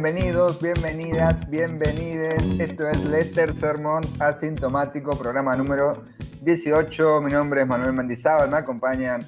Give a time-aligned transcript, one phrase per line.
[0.00, 2.40] Bienvenidos, bienvenidas, bienvenides.
[2.60, 6.04] Esto es Lester Sermon Asintomático, programa número
[6.42, 7.20] 18.
[7.20, 9.20] Mi nombre es Manuel Mendizábal, me acompañan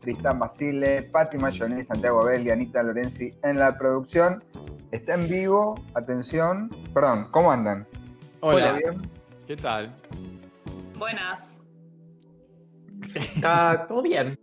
[0.00, 4.42] Tristán Basile, Pati Mayoni, Santiago Abel y Anita Lorenzi en la producción.
[4.90, 6.70] Está en vivo, atención.
[6.92, 7.86] Perdón, ¿cómo andan?
[8.40, 9.08] Hola, ¿Bien?
[9.46, 9.94] ¿qué tal?
[10.98, 11.62] Buenas.
[13.14, 14.36] Está todo bien.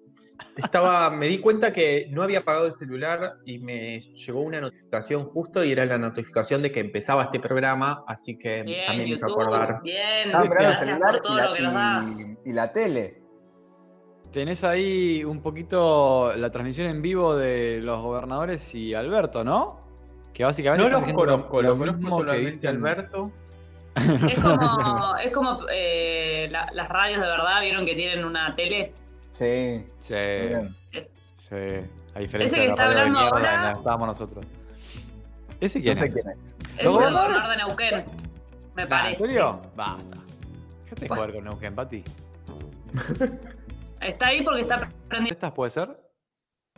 [0.58, 5.26] Estaba, me di cuenta que no había apagado el celular y me llegó una notificación
[5.26, 9.16] justo y era la notificación de que empezaba este programa, así que Bien, también me
[9.16, 9.82] hizo acordar.
[9.84, 12.38] Bien, Ah, el gracias por todo y la- lo que nos das.
[12.46, 13.22] y- y la tele.
[14.32, 19.82] Tenés ahí un poquito la transmisión en vivo de los gobernadores y Alberto, ¿no?
[20.34, 23.32] Que básicamente No los conozco, lo lo conozco mismo que dicen- Alberto.
[24.28, 28.92] Es como, es como eh, la- las radios de verdad, vieron que tienen una tele.
[29.34, 30.16] Sí, Sí,
[31.36, 31.56] sí.
[32.16, 34.46] A diferencia que de la radio de hablando mierda ahora- en la que estábamos nosotros.
[35.60, 36.14] ¿Ese No quién sé es?
[36.14, 37.48] quién es.
[37.48, 38.06] De Neuquén.
[38.76, 39.20] Me Ah, ¿En parece.
[39.22, 39.62] serio?
[39.76, 40.18] Basta.
[40.86, 42.04] Déjate de jugar con Neuquén, Pati.
[44.02, 45.34] Está ahí porque está prendido.
[45.34, 45.98] ¿Estas puede ser?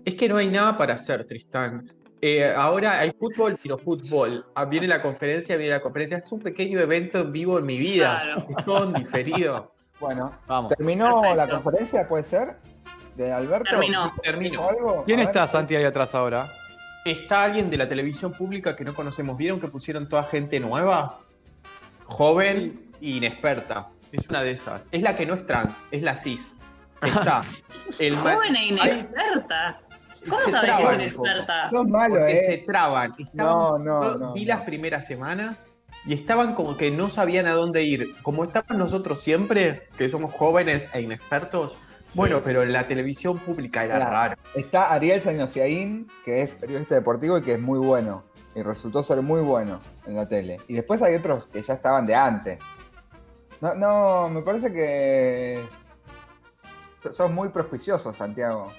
[0.05, 1.91] Es que no hay nada para hacer, Tristán.
[2.21, 4.45] Eh, ahora hay fútbol, tiro fútbol.
[4.55, 6.17] Ah, viene la conferencia, viene la conferencia.
[6.19, 8.21] Es un pequeño evento en vivo en mi vida.
[8.21, 8.47] Claro.
[8.57, 9.74] Es todo diferido.
[9.99, 10.73] Bueno, Vamos.
[10.75, 11.35] ¿terminó Perfecto.
[11.35, 12.07] la conferencia?
[12.07, 12.55] ¿Puede ser?
[13.15, 13.69] ¿De Alberto?
[13.69, 14.13] Terminó.
[14.21, 14.61] Termino.
[14.61, 15.03] ¿O algo?
[15.05, 15.27] ¿Quién ver.
[15.27, 16.47] está, Santi, ahí atrás ahora?
[17.05, 19.37] Está alguien de la televisión pública que no conocemos.
[19.37, 21.19] ¿Vieron que pusieron toda gente nueva?
[22.05, 23.87] Joven e inexperta.
[24.11, 24.87] Es una de esas.
[24.91, 26.57] Es la que no es trans, es la cis.
[27.01, 27.43] Está.
[27.99, 29.79] El Joven e inexperta.
[30.27, 31.69] ¿Cómo sabes que es inexperta?
[31.69, 32.45] Sos malo, porque ¿eh?
[32.45, 33.13] se traban.
[33.17, 34.55] Estaban- No, no, no, Vi no.
[34.55, 35.67] las primeras semanas
[36.05, 38.15] y estaban como que no sabían a dónde ir.
[38.21, 41.77] Como estamos nosotros siempre, que somos jóvenes e inexpertos.
[42.13, 44.11] Bueno, pero en la televisión pública era Claro.
[44.11, 44.35] raro.
[44.53, 48.23] Está Ariel Sañosiaín, que es periodista deportivo y que es muy bueno.
[48.53, 50.61] Y resultó ser muy bueno en la tele.
[50.67, 52.59] Y después hay otros que ya estaban de antes.
[53.59, 55.61] No, no, me parece que
[57.11, 58.71] sos muy prejuicioso, Santiago.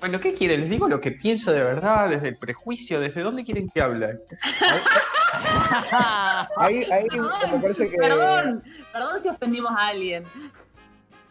[0.00, 0.60] Bueno, ¿qué quieren?
[0.60, 4.20] Les digo lo que pienso de verdad, desde el prejuicio, desde dónde quieren que hable.
[6.56, 7.06] Ahí, ahí
[7.52, 7.96] me parece que.
[7.96, 8.62] Perdón,
[8.92, 10.24] perdón si ofendimos a alguien.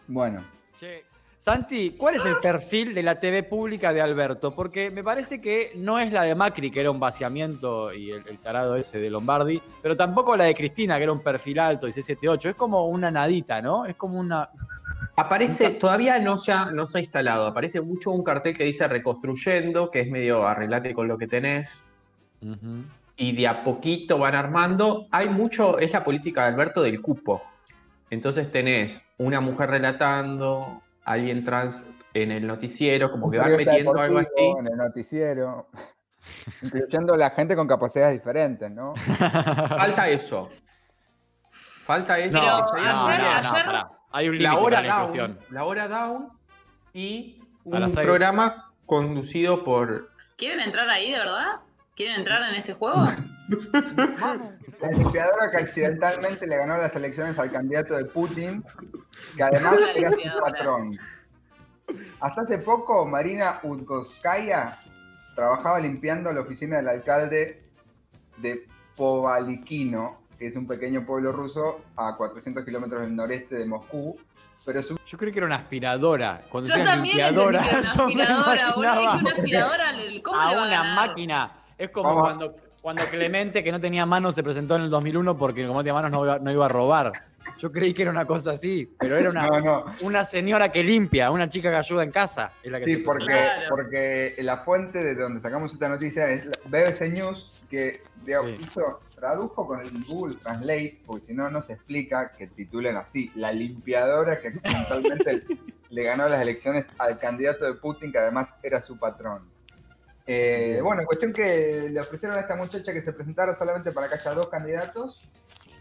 [0.07, 0.43] Bueno,
[0.75, 1.03] Che,
[1.39, 4.51] Santi, ¿cuál es el perfil de la TV pública de Alberto?
[4.51, 8.23] Porque me parece que no es la de Macri, que era un vaciamiento y el,
[8.27, 11.87] el tarado ese de Lombardi, pero tampoco la de Cristina, que era un perfil alto
[11.87, 12.49] y C78.
[12.49, 13.85] Es como una nadita, ¿no?
[13.85, 14.49] Es como una.
[15.15, 18.87] Aparece, todavía no se, ha, no se ha instalado, aparece mucho un cartel que dice
[18.87, 21.83] reconstruyendo, que es medio arreglate con lo que tenés,
[23.17, 25.07] y de a poquito van armando.
[25.11, 27.41] Hay mucho, es la política de Alberto del cupo.
[28.09, 31.83] Entonces tenés una mujer relatando, alguien trans
[32.13, 34.31] en el noticiero, como que van metiendo algo así.
[34.59, 35.67] En el noticiero.
[36.61, 38.93] Incluyendo a la gente con capacidades diferentes, ¿no?
[38.95, 40.49] Falta eso.
[41.85, 42.37] Falta eso.
[42.37, 43.89] Estaría ayer- ayer- pará.
[44.11, 46.29] Hay un la hora la down, la hora down
[46.93, 51.59] y un programa conducido por ¿Quieren entrar ahí de verdad?
[51.97, 53.05] ¿Quieren entrar en este juego?
[54.81, 58.63] La limpiadora que accidentalmente le ganó las elecciones al candidato de Putin,
[59.35, 60.91] que además era su patrón.
[62.19, 64.77] Hasta hace poco, Marina Udkovskaya
[65.33, 67.63] trabajaba limpiando la oficina del alcalde
[68.37, 74.19] de Povalikino, que es un pequeño pueblo ruso a 400 kilómetros del noreste de Moscú,
[74.63, 76.43] pero su Yo creí que era una aspiradora.
[76.49, 79.85] Cuando Yo también limpiadora, que era una yo me aspiradora, imaginaba una aspiradora,
[80.23, 81.07] ¿cómo a le va a una ganar?
[81.07, 81.51] máquina.
[81.77, 82.23] Es como Vamos.
[82.23, 85.83] cuando, cuando Clemente, que no tenía manos, se presentó en el 2001 porque como no
[85.83, 87.11] tenía manos no iba, no iba a robar.
[87.57, 89.85] Yo creí que era una cosa así, pero era una, No, no.
[90.01, 92.51] una señora que limpia, una chica que ayuda en casa.
[92.61, 93.69] Es la que Sí, se porque, Claro.
[93.69, 98.57] porque la fuente de donde sacamos esta noticia es BBC News, que digamos, Sí.
[98.61, 103.31] hizo, tradujo con el Google Translate, porque si no, no se explica que titulen así,
[103.33, 105.43] la limpiadora que accidentalmente
[105.89, 109.49] le ganó las elecciones al candidato de Putin, que además era su patrón.
[110.27, 114.15] Eh, bueno, cuestión que le ofrecieron a esta muchacha que se presentara solamente para que
[114.15, 115.21] haya dos candidatos,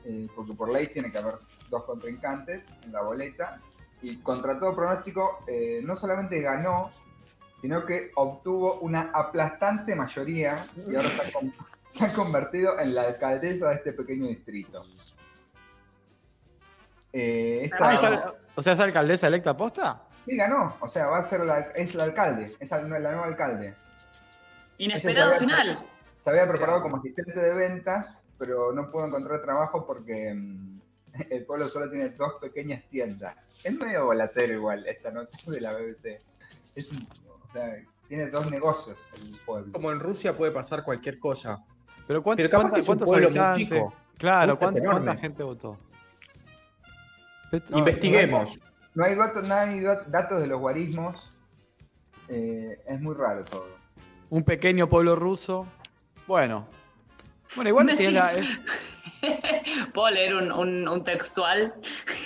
[0.05, 1.35] eh, porque por ley tiene que haber
[1.69, 3.59] dos contrincantes en la boleta,
[4.03, 6.93] y contra todo pronóstico, eh, no solamente ganó,
[7.61, 11.55] sino que obtuvo una aplastante mayoría y ahora se ha, con-
[11.91, 14.85] se ha convertido en la alcaldesa de este pequeño distrito.
[17.13, 20.03] Eh, esta- Ah, ¿es al- o sea, ¿es alcaldesa electa posta?
[20.25, 23.25] Sí, ganó, o sea, va a ser la, es el alcalde, es el, la nueva
[23.27, 23.75] alcalde.
[24.79, 25.87] Inesperado Ese se había- final.
[26.25, 30.81] Se había preparado como asistente de ventas, pero no pudo encontrar trabajo porque mm,
[31.31, 33.37] el pueblo solo tiene dos pequeñas tiendas.
[33.65, 36.21] Es medio volatero igual esta nota de la BBC.
[36.75, 37.07] Es un-
[37.49, 37.77] o sea,
[38.09, 39.73] tiene dos negocios el pueblo.
[39.73, 41.65] Como en Rusia puede pasar cualquier cosa.
[42.07, 43.69] Pero, ¿cuánto- Pero un ¿cuántos pueblo muy habitantes?
[43.69, 43.95] chico.
[44.19, 45.77] Claro, ¿cuánta, gente votó?
[47.71, 48.59] No, Investiguemos.
[48.95, 51.33] No hay, datos, no hay dat- datos de los guarismos.
[52.29, 53.69] eh, es muy raro todo.
[54.31, 55.67] Un pequeño pueblo ruso.
[56.27, 56.69] Bueno.
[57.55, 58.05] Bueno, igual si Sí.
[58.07, 58.61] es la- es-
[59.95, 61.75] ¿Puedo leer un, un- un textual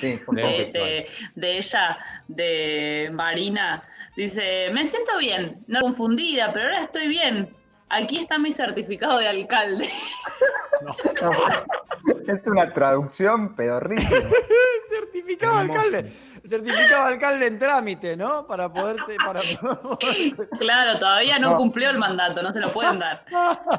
[0.00, 0.43] Sí, de,
[0.73, 1.97] de- de ella,
[2.29, 3.82] de Marina?
[4.17, 7.55] Dice, me siento bien, no confundida, pero ahora estoy bien.
[7.91, 9.88] Aquí está mi certificado de alcalde.
[12.26, 14.31] Es una traducción pedorrísima.
[14.88, 16.12] certificado de alcalde.
[16.44, 18.46] Certificado de alcalde en trámite, ¿no?
[18.46, 19.16] Para poderte.
[19.25, 19.40] Para...
[20.58, 21.56] claro, todavía no No.
[21.56, 23.25] cumplió el mandato, no se lo pueden dar.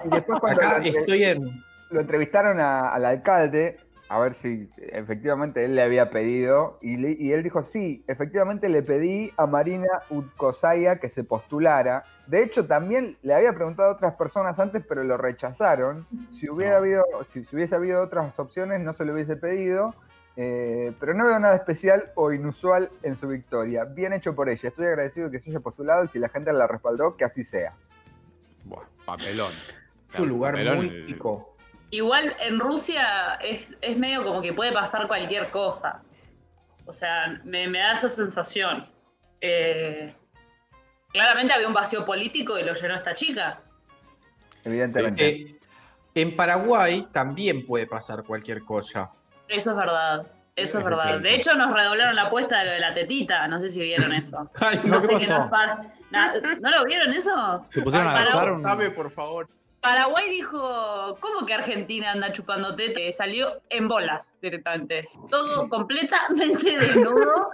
[0.05, 1.63] Y después cuando Acá lo, estoy en.
[1.89, 3.77] lo entrevistaron a- al alcalde,
[4.09, 8.67] a ver si efectivamente él le había pedido, y, le- y él dijo, sí, efectivamente
[8.69, 12.03] le pedí a Marina Utkosaya que se postulara.
[12.27, 16.05] De hecho, también le había preguntado a otras personas antes, pero lo rechazaron.
[16.29, 16.77] Si, hubiera No.
[16.79, 19.95] habido, si, si hubiese habido otras opciones, no se lo hubiese pedido.
[20.37, 23.83] Eh, pero no veo nada especial o inusual en su victoria.
[23.83, 24.69] Bien hecho por ella.
[24.69, 27.73] Estoy agradecido que se haya postulado y si la gente la respaldó, que así sea.
[28.65, 29.51] Buah, papelón.
[30.13, 31.55] Es un lugar Papelón, muy chico.
[31.89, 36.01] Igual en Rusia es, es medio como que puede pasar cualquier cosa.
[36.85, 38.89] O sea, me, me da esa sensación.
[39.41, 40.13] Eh,
[41.11, 43.61] claramente había un vacío político y lo llenó esta chica.
[44.63, 45.29] Evidentemente.
[45.29, 45.57] Eh,
[46.13, 49.11] en Paraguay también puede pasar cualquier cosa.
[49.51, 50.25] Eso es verdad.
[50.55, 51.19] Eso es verdad.
[51.19, 53.47] De hecho, nos redoblaron la apuesta de lo de la tetita.
[53.47, 54.49] No sé si vieron eso.
[54.59, 55.49] Ay, No, No ¿qué sé qué nos
[56.11, 57.65] na- ¿No lo vieron eso?
[57.73, 59.47] Se pusieron a Ay, para- un- Dame, por favor.
[59.79, 63.11] Paraguay dijo, ¿cómo que Argentina anda chupando tete?
[63.13, 65.07] Salió en bolas directamente.
[65.31, 67.49] Todo completamente desnudo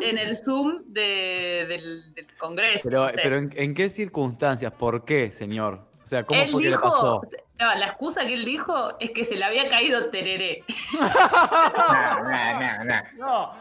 [0.00, 2.88] en el Zoom de- del, del Congreso.
[2.88, 3.20] Pero, no sé.
[3.22, 4.72] pero ¿en, en qué circunstancias?
[4.72, 5.86] ¿Por qué, señor?
[6.12, 7.22] Sea, ¿cómo él fue que le dijo, pasó?
[7.58, 10.62] no, la excusa que él dijo es que se le había caído tereré.
[11.00, 13.02] Nah, nah, nah.
[13.16, 13.52] No.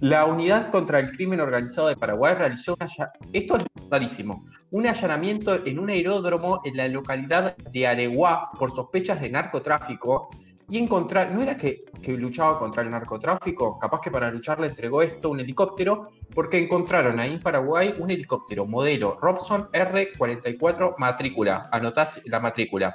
[0.00, 4.88] La Unidad contra el Crimen Organizado de Paraguay realizó un alla- esto es rarísimo, un
[4.88, 10.30] allanamiento en un aeródromo en la localidad de Areguá por sospechas de narcotráfico
[10.70, 13.78] y encontrar, ¿no era que, que luchaba contra el narcotráfico?
[13.78, 18.10] Capaz que para luchar le entregó esto un helicóptero, porque encontraron ahí en Paraguay un
[18.10, 22.94] helicóptero modelo Robson R44 matrícula, anotás la matrícula,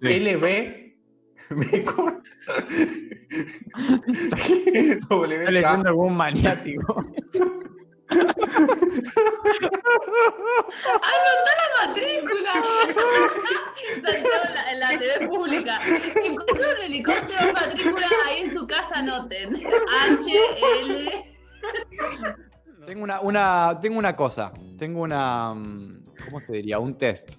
[0.00, 0.90] LB...
[1.50, 2.30] Me corta.
[4.72, 7.04] Estoy leyendo algún maniático.
[8.10, 8.40] ¡Anotó
[11.60, 12.52] la matrícula!
[14.02, 15.80] Saltó en la, en la TV pública.
[16.24, 19.54] Encontró un helicóptero matrícula ahí en su casa, anoten.
[19.56, 20.30] H,
[20.80, 21.30] L.
[22.86, 24.52] Tengo una, una, tengo una cosa.
[24.78, 25.54] Tengo una.
[25.54, 26.78] mm, ¿Cómo se diría?
[26.78, 27.36] Un test.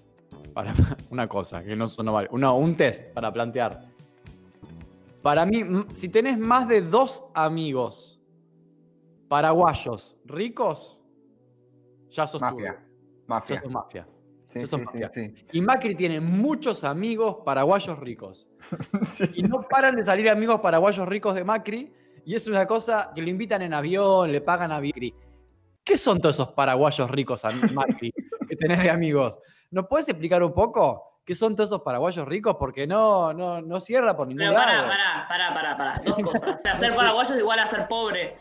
[0.54, 0.72] Para,
[1.10, 2.28] una cosa que no sonó mal.
[2.32, 3.92] No, un test para plantear.
[5.22, 5.62] Para mí,
[5.94, 8.20] si tenés más de dos amigos
[9.28, 11.00] paraguayos ricos,
[12.08, 12.72] ya sos Mafia.
[12.72, 12.72] turbio.
[12.74, 13.60] Ya Mafia.
[13.60, 14.06] sos mafia.
[14.48, 15.10] Sí, ya sos sí, mafia.
[15.14, 15.34] sí.
[15.52, 18.46] Y Macri tiene muchos amigos paraguayos ricos.
[19.34, 21.92] Y no paran de salir amigos paraguayos ricos de Macri.
[22.24, 25.14] Y es una cosa que le invitan en avión, le pagan a Macri.
[25.84, 28.12] ¿Qué son todos esos paraguayos ricos, a Macri,
[28.48, 29.38] que tenés de amigos?
[29.70, 32.56] ¿No puedes explicar un poco qué son todos esos paraguayos ricos?
[32.58, 34.88] Porque no, no, no cierra por ningún Pero pará, lado.
[34.88, 36.02] pará, pará, pará, pará.
[36.04, 36.56] Dos cosas.
[36.56, 38.36] O sea, ser paraguayo es igual a ser pobre.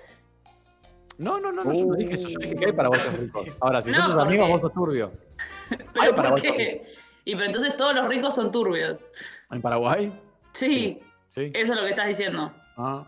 [1.22, 2.28] No, no, no, no, yo no dije eso.
[2.28, 3.46] Yo dije que hay paraguayos ricos.
[3.62, 5.12] Ahora, si No, son tus porque- amigos, vos sos turbio.
[5.72, 6.86] Hay ¿Pero por paraguayos qué?
[7.24, 9.06] Y pero entonces todos los ricos son turbios.
[9.52, 10.12] ¿En Paraguay?
[10.54, 11.52] Sí, Sí.
[11.54, 12.52] eso es lo que estás diciendo.
[12.78, 13.06] Ah.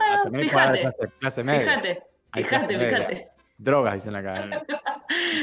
[0.00, 1.60] Ah, fíjate, clase, clase media.
[1.60, 3.06] Fíjate, Hay fíjate, clase media.
[3.08, 3.28] fíjate.
[3.58, 4.44] Drogas, dicen acá.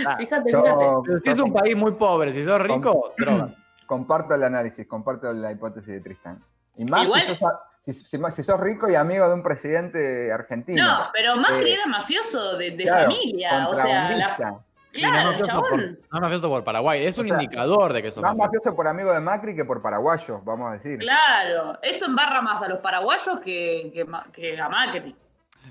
[0.05, 0.85] Ah, Fíjate, Yo- fíjate.
[1.05, 3.51] Pero si es un país muy pobre, si sos rico, drogas.
[3.87, 6.43] Comparto el análisis, comparto la hipótesis de Tristán.
[6.75, 7.51] Y más Igual- si, sos,
[7.83, 10.83] si- si- si sos rico y amigo de un presidente argentino.
[10.83, 13.67] No, pero Macri Eh, era mafioso de, de Claro, familia.
[13.69, 14.59] O sea, la-.
[14.91, 17.05] Sí, no claro, mafioso por, no mafioso por Paraguay.
[17.05, 18.45] Es un O sea, indicador de que sos Más mafioso.
[18.69, 20.99] mafioso por amigo de Macri que por paraguayo, vamos a decir.
[20.99, 25.15] Claro, esto embarra más a los paraguayos que, que, que a Macri.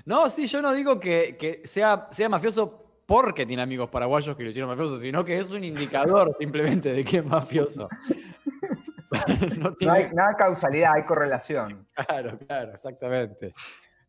[0.05, 4.43] No, sí, yo no digo que, que sea, sea mafioso porque tiene amigos paraguayos que
[4.43, 7.87] lo hicieron mafioso, sino que es un indicador simplemente de que es mafioso.
[9.59, 11.87] No, no hay nada causalidad, hay correlación.
[12.07, 13.53] Claro, claro, exactamente.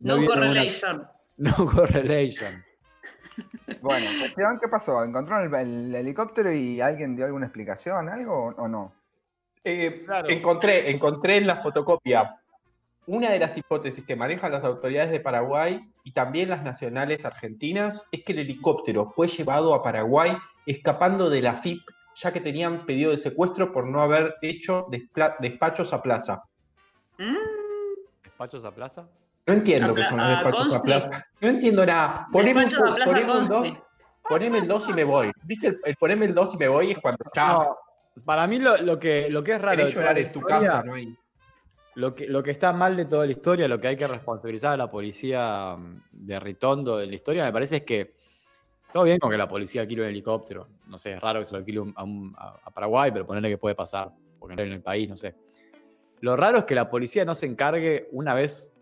[0.00, 1.06] No, una- correlation.
[1.37, 2.64] No correlation.
[3.80, 5.02] Bueno, cuestión, ¿qué pasó?
[5.02, 8.92] ¿Encontraron el, el helicóptero y alguien dio alguna explicación, algo o no?
[9.64, 10.28] Eh, Claro.
[10.30, 12.37] encontré, encontré en la fotocopia
[13.06, 18.06] una de las hipótesis que manejan las autoridades de Paraguay y también las nacionales argentinas
[18.12, 21.82] es que el helicóptero fue llevado a Paraguay escapando de la FIP
[22.16, 24.87] ya que tenían pedido de secuestro por no haber hecho
[25.40, 26.42] despachos a plaza.
[27.18, 27.35] Mm,
[28.23, 29.09] ¿Despachos a plaza?
[29.47, 31.26] No entiendo A qué son los despachos a plaza.
[31.40, 32.26] No entiendo nada.
[32.33, 33.68] Poneme, un, Despachos a plaza poneme un dos,
[34.28, 35.30] poneme el 2 y me voy.
[35.42, 35.66] ¿Viste?
[35.68, 37.76] El, el poneme el 2 y me voy es cuando No,
[38.25, 39.85] para mí lo, lo que, lo que es raro.
[39.85, 40.94] llorar en tu historia- casa, ¿no?
[40.94, 41.14] hay-
[41.97, 44.73] Lo que, lo que está mal de toda la historia, lo que hay que responsabilizar
[44.73, 48.14] a la policía mm, de Ritondo de la historia, me parece es que
[48.94, 50.68] todo bien con que la policía alquile un helicóptero.
[50.86, 53.48] No sé, es raro que se lo alquile a, un- a- a Paraguay, pero ponerle
[53.50, 55.34] que puede pasar, porque en el país, no sé.
[56.20, 58.72] Lo raro es que la policía no se encargue, una vez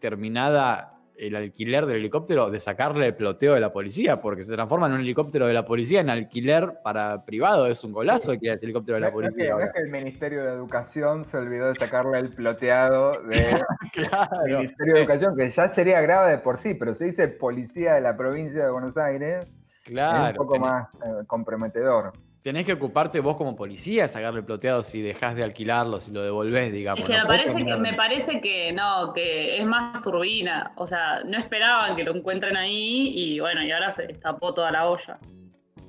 [0.00, 4.86] terminada el alquiler del helicóptero, de sacarle el ploteo de la policía, porque se transforma
[4.88, 7.66] en un helicóptero de la policía en alquiler para privado.
[7.66, 9.50] Es un golazo alquilar el helicóptero de la policía.
[9.50, 13.44] no es que el Ministerio de Educación se olvidó de sacarle el ploteado del
[13.92, 14.58] Claro.
[14.58, 18.00] Ministerio de Educación, que ya sería grave de por sí, pero se dice policía de
[18.00, 19.46] la provincia de Buenos Aires,
[19.84, 20.26] Claro.
[20.26, 22.12] es un poco tenés- más eh, comprometedor.
[22.42, 26.10] Tenés que ocuparte vos como policía de sacarle el ploteado si dejás de alquilarlo, si
[26.10, 27.00] lo devolvés, digamos.
[27.00, 30.72] Es que, no me parece que poner- me parece que no, que es más turbina.
[30.76, 34.70] O sea, no esperaban que lo encuentren ahí y bueno, y ahora se destapó toda
[34.70, 35.18] la olla.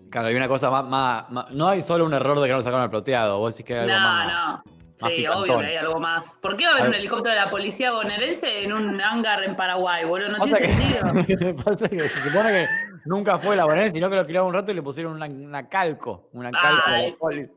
[0.09, 2.57] Claro, hay una cosa más, más- más- No hay solo un error de que no
[2.57, 3.39] lo sacaron el ploteado.
[3.39, 4.27] Vos decís que hay algo No, más.
[4.27, 4.51] no.
[4.57, 4.63] más
[4.97, 5.41] Sí, picantón.
[5.43, 6.37] obvio que hay algo más.
[6.41, 9.41] ¿Por qué va a haber A un helicóptero de la policía bonaerense en un hangar
[9.45, 10.29] en Paraguay, boludo?
[10.37, 11.55] No tiene que- sentido.
[11.63, 12.65] Pasa que se supone que
[13.05, 15.67] nunca fue la bonaerense, sino que lo alquilaron un rato y le pusieron una, una
[15.69, 16.29] calco.
[16.33, 17.49] Una calco de.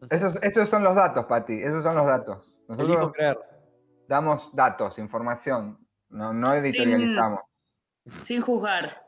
[0.00, 2.52] No sé, Esos, esos son los datos, Pati, esos son los datos.
[2.68, 3.38] elijo Nosotros creer.
[4.08, 5.78] damos datos, información,
[6.08, 7.40] no, no editorializamos.
[8.20, 9.00] Sin juzgar.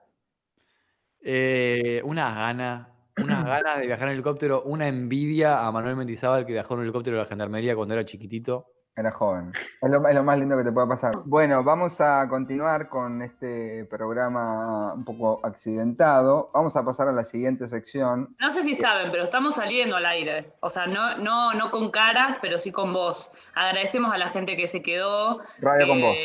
[1.20, 2.88] Eh, unas ganas,
[3.22, 6.84] unas ganas de viajar en helicóptero, una envidia a Manuel Mendizábal que viajó en un
[6.84, 8.68] helicóptero de la gendarmería cuando era chiquitito.
[8.96, 9.52] Era joven.
[9.82, 11.16] Es lo, es lo más lindo que te puede pasar.
[11.24, 16.50] Bueno, vamos a continuar con este programa un poco accidentado.
[16.54, 18.36] Vamos a pasar a la siguiente sección.
[18.38, 20.52] No sé si saben, pero estamos saliendo al aire.
[20.60, 23.30] O sea, no, no, no con caras, pero sí con voz.
[23.54, 26.16] Agradecemos a la gente que se quedó, Radio con vos.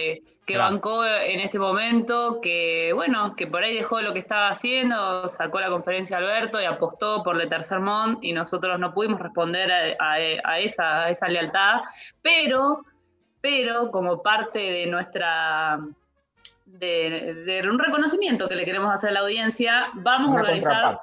[0.49, 0.71] Que, Claro.
[0.71, 5.59] bancó en este momento, que bueno, que por ahí dejó lo que estaba haciendo, sacó
[5.59, 10.03] la conferencia Alberto y apostó por Le Tercer Mont y nosotros no pudimos responder a,
[10.13, 11.81] a- a esa, a esa lealtad,
[12.21, 12.81] pero,
[13.41, 15.79] pero como parte de nuestra
[16.65, 20.99] de, de un reconocimiento que le queremos hacer a la audiencia, vamos a organizar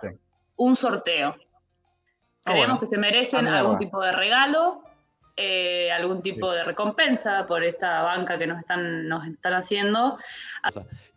[0.56, 1.34] un sorteo.
[1.34, 2.80] Ah, Creemos bueno.
[2.80, 4.82] que se merecen Ah, algún tipo de regalo,
[5.37, 10.16] eh, algún tipo de recompensa por esta banca que nos están, nos están haciendo.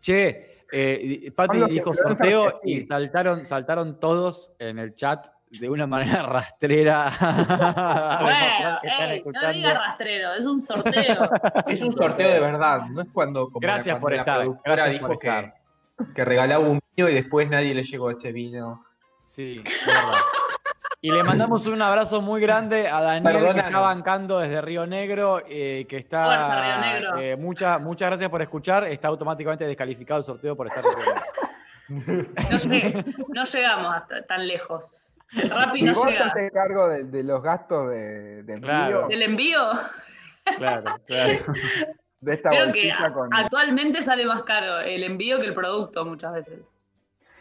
[0.02, 6.22] Che, eh, Pati dijo sorteo y saltaron, saltaron todos en el chat de una manera
[6.28, 7.12] rastrera.
[8.22, 11.30] Bueno, ey, no digas rastrero, es un sorteo.
[11.68, 14.92] Es un sorteo de verdad, no es cuando, como Gracias cuando por la estar, gracias
[14.92, 15.54] dijo por que, estar.
[16.14, 18.84] que regalaba un vino y después nadie le llegó ese vino.
[19.24, 20.20] Sí, verdad.
[21.02, 25.42] Y le mandamos un abrazo muy grande a Daniel que está bancando desde Río Negro,
[25.48, 26.26] eh, que está.
[26.26, 27.18] Fuerza, Río Negro.
[27.20, 28.84] eh, mucha- muchas gracias por escuchar.
[28.86, 30.84] Está automáticamente descalificado el sorteo por estar.
[31.88, 32.02] No,
[32.58, 35.20] llegué- no llegamos hasta tan lejos.
[35.34, 36.26] El Rappi ¿Y no vos te llega.
[36.28, 39.08] haces cargo de, de los gastos de, de envío Claro.
[39.08, 39.60] ¿Del envío?
[40.58, 41.40] Claro, claro.
[42.22, 43.30] de esta Creo que bolsita con...
[43.34, 46.60] actualmente sale más caro el envío que el producto muchas veces.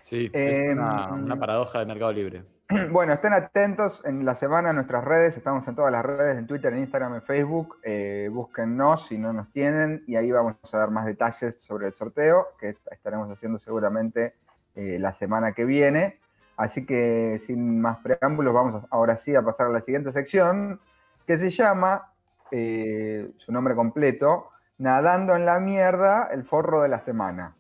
[0.09, 2.43] Sí, es Eh, una, una paradoja del mercado libre.
[2.91, 6.47] Bueno, estén atentos en la semana a nuestras redes, estamos en todas las redes, en
[6.47, 10.79] Twitter, en Instagram, en Facebook, eh, búsquennos si no nos tienen y ahí vamos a
[10.79, 14.35] dar más detalles sobre el sorteo que est- estaremos haciendo seguramente
[14.75, 16.21] eh, la semana que viene.
[16.57, 20.81] Así que sin más preámbulos vamos a- ahora sí a pasar a la siguiente sección
[21.27, 22.13] que se llama,
[22.51, 24.49] eh, su nombre completo,
[24.79, 27.57] Nadando en la mierda, el forro de la semana.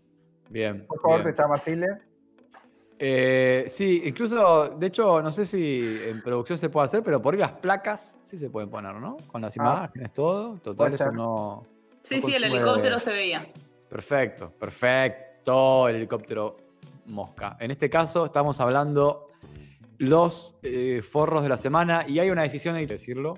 [0.50, 0.86] Bien.
[0.86, 1.34] Por favor, bien.
[1.34, 1.86] llama Basile.
[3.00, 7.32] Eh, sí, incluso, de hecho, no sé si en producción se puede hacer, pero por
[7.34, 9.16] ahí las placas sí se pueden poner, ¿no?
[9.28, 9.62] Con las Ah.
[9.62, 10.56] imágenes, todo.
[10.58, 11.64] Total, eso no.
[12.02, 13.46] Sí, No sí, el helicóptero se veía.
[13.88, 15.88] Perfecto, perfecto.
[15.88, 16.56] El helicóptero
[17.06, 17.56] mosca.
[17.60, 19.28] En este caso, estamos hablando
[19.98, 23.34] los eh, forros de la semana y hay una decisión, hay que decirlo.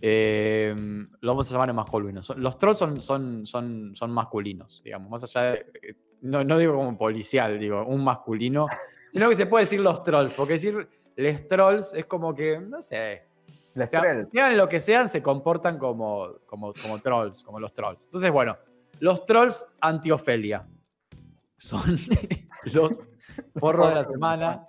[0.00, 0.74] Eh,
[1.20, 2.20] lo vamos a llamar en masculino.
[2.36, 5.10] Los trolls son, son, son, son masculinos, digamos.
[5.10, 5.96] Más allá de.
[6.22, 8.66] No, no digo como policial, digo un masculino,
[9.10, 12.80] sino que se puede decir los trolls, porque decir les trolls es como que, no
[12.82, 13.24] sé,
[13.74, 14.28] Les sea, trolls.
[14.30, 18.04] sean lo que sean, se comportan como, como, como trolls, como los trolls.
[18.04, 18.56] Entonces, bueno,
[19.00, 20.66] los trolls anti-Ofelia
[21.56, 21.82] son
[22.72, 22.92] los
[23.58, 24.64] forros de la semana.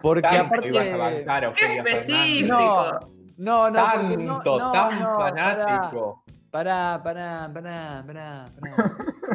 [0.00, 0.68] Porque Tanto aparte.
[0.68, 2.46] ibas a bancar, ¡Qué Ofelia!
[2.46, 3.00] No,
[3.38, 6.24] no, no- Tanto, no, tan no, fanático.
[6.50, 8.92] Pará, pará, pará, pará, pará.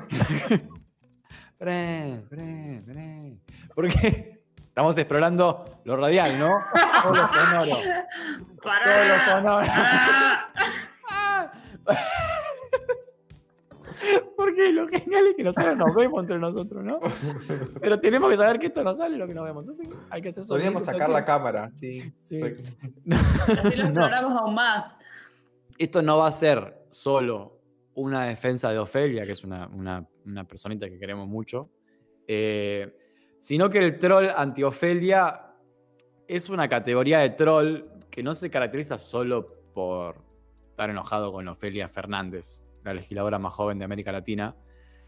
[1.60, 3.06] Pará, pará, pará.
[3.76, 6.58] Porque estamos explorando lo radial, ¿no?
[7.04, 7.76] Todo lo sonoro.
[8.64, 8.84] Pará.
[8.84, 9.72] Todo lo sonoro.
[11.10, 11.52] Ah.
[14.38, 17.00] Porque lo genial es que nosotros nos vemos entre nosotros, ¿no?
[17.82, 19.64] Pero tenemos que saber que esto no sale lo que nos vemos.
[19.64, 22.14] Entonces hay que hacer Podríamos sonido, sacar la cámara, sí.
[22.18, 22.40] Sí.
[22.42, 23.90] Así lo No.
[23.90, 24.98] exploramos aún más.
[25.78, 27.59] Esto no va a ser solo
[28.00, 31.70] una defensa de Ofelia, que es una, una- una personita que queremos mucho,
[32.28, 32.96] eh,
[33.40, 35.42] sino que el troll anti-Ofelia
[36.28, 40.18] es una categoría de troll que no se caracteriza solo por
[40.70, 44.56] estar enojado con Ofelia Fernández, la legisladora más joven de América Latina,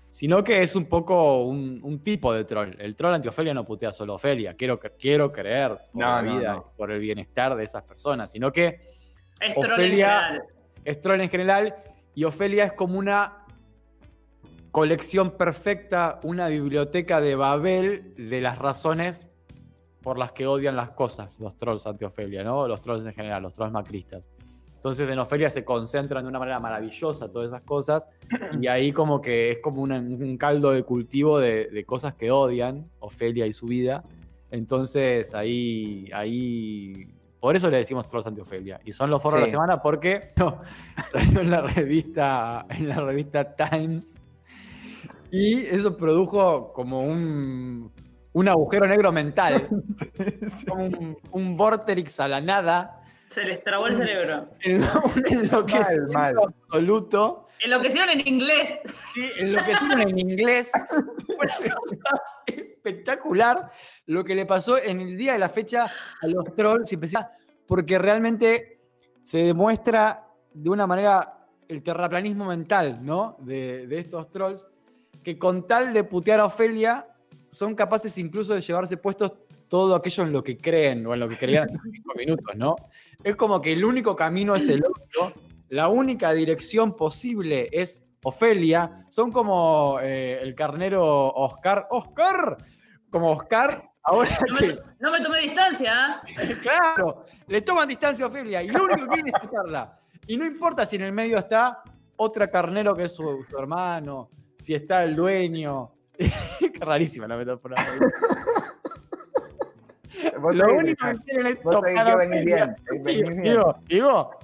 [0.10, 2.76] sino que es un poco un, un tipo de troll.
[2.80, 6.54] El troll anti-Ofelia no putea solo a Ofelia, quiero, quiero creer por No, la vida,
[6.56, 6.74] no.
[6.76, 8.82] por el bienestar de esas personas, sino que
[9.40, 10.44] Es troll en general.
[10.84, 11.76] es troll en general
[12.16, 13.46] y Ofelia es como una
[14.72, 19.28] colección perfecta, una biblioteca de Babel de las razones
[20.02, 22.68] por las que odian las cosas los trolls ante Ofelia, ¿no?
[22.68, 24.30] Los trolls en general, los trolls macristas.
[24.76, 28.10] Entonces en Ofelia se concentran de una manera maravillosa todas esas cosas
[28.60, 32.90] y ahí como que es como un caldo de cultivo de, de cosas que odian
[33.00, 34.04] Ofelia y su vida.
[34.50, 37.08] Entonces ahí, ahí,
[37.42, 38.80] por eso le decimos trolls ante Ofelia.
[38.86, 40.62] Y son los foros de la semana porque no,
[41.12, 44.20] salió en la revista, en la revista Times.
[45.32, 47.92] Y eso produjo como un,
[48.34, 49.68] un agujero negro mental,
[50.68, 53.01] como un, un vortex a la nada,
[53.32, 54.50] Se les trabó el cerebro.
[54.60, 56.36] en un enloquecimiento mal.
[56.38, 57.48] absoluto.
[57.62, 58.82] Enloquecieron en inglés.
[59.14, 60.70] Sí, enloquecieron en inglés.
[60.90, 63.70] Una cosa espectacular
[64.08, 65.86] lo que le pasó en el día de la fecha
[66.22, 66.94] a los trolls,
[67.66, 68.82] porque realmente
[69.24, 73.38] se demuestra de una manera el terraplanismo mental, ¿no?
[73.40, 74.68] De, de estos trolls,
[75.24, 77.08] que con tal de putear a Ofelia,
[77.50, 79.32] son capaces incluso de llevarse puestos
[79.72, 82.76] todo aquello en lo que creen o en lo que creían hace cinco minutos, ¿no?
[83.24, 85.32] Es como que el único camino es el otro,
[85.70, 92.58] la única dirección posible es Ofelia, son como eh, el carnero Oscar, Oscar,
[93.10, 96.54] como Oscar, ahora No me, que, no me tomé distancia, ¿eh?
[96.62, 99.98] claro, le toman distancia a Ofelia y lo único que quieren es tocarla.
[100.28, 101.82] Y no importa si en el medio está
[102.18, 105.94] otra carnero que es su, su hermano, si está el dueño.
[106.14, 106.30] Qué
[106.82, 107.78] rarísima la metáfora.
[110.54, 112.42] Lo único que quieren es tocar que a Ofelia.
[112.44, 113.44] bien, Sigo, bien.
[113.44, 114.40] sigo, sigo,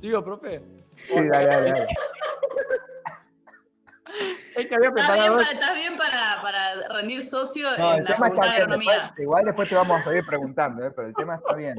[0.00, 0.62] sigo, profe.
[0.96, 1.86] Sí, dale, dale, dale.
[4.54, 8.04] Es que había Estás bien, para, estás bien para, para rendir socio No, en el
[8.04, 8.92] la tema facultad está de agronomía.
[8.98, 10.90] después- igual después te vamos a seguir preguntando, ¿eh?
[10.94, 11.76] pero el tema está bien.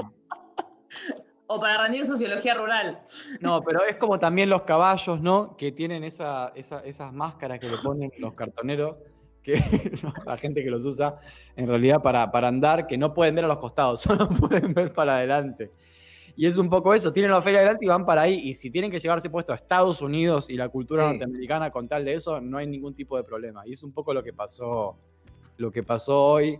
[1.45, 2.99] O para rendir sociología rural.
[3.39, 5.55] No, pero es como también los caballos, ¿no?
[5.57, 8.97] Que tienen esa, esa- esas máscaras que le ponen los cartoneros,
[9.43, 9.53] que
[10.03, 11.17] no, la gente que los usa
[11.56, 14.91] en realidad para, para andar, que no pueden ver a los costados, solo pueden ver
[14.93, 15.71] para adelante.
[16.36, 18.39] Y es un poco eso, tienen la feria adelante y van para ahí.
[18.43, 21.10] Y si tienen que llevarse puesto a Estados Unidos y la cultura Sí.
[21.10, 23.62] norteamericana con tal de eso, no hay ningún tipo de problema.
[23.67, 24.97] Y es un poco lo que pasó,
[25.58, 26.58] lo que pasó hoy.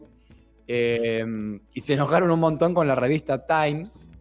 [0.68, 1.26] Eh,
[1.74, 4.12] y se enojaron un montón con la revista Times.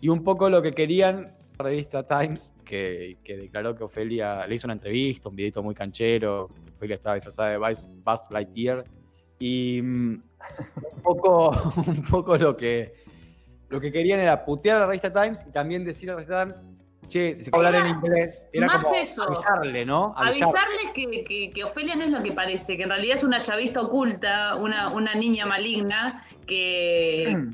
[0.00, 4.66] Y un poco lo que querían revista Times, que, que declaró que Ofelia le hizo
[4.66, 6.50] una entrevista, un videito muy canchero.
[6.76, 8.84] Ofelia estaba disfrazada de Buzz, Buzz Lightyear.
[9.38, 10.22] Y mm,
[10.96, 11.50] un poco,
[11.86, 12.94] un poco lo que,
[13.68, 16.40] lo que querían era putear a la revista Times y también decir a la revista
[16.42, 16.64] Times,
[17.08, 19.22] che, si se puede hablar en inglés, era Más como eso.
[19.22, 20.12] avisarle, ¿no?
[20.16, 20.48] Avisar.
[20.48, 23.42] Avisarles que, que- que Ofelia no es lo que parece, que en realidad es una
[23.42, 27.48] chavista oculta, una, una niña maligna, que,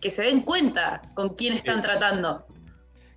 [0.00, 1.82] que se den cuenta con quién están Sí.
[1.82, 2.46] tratando.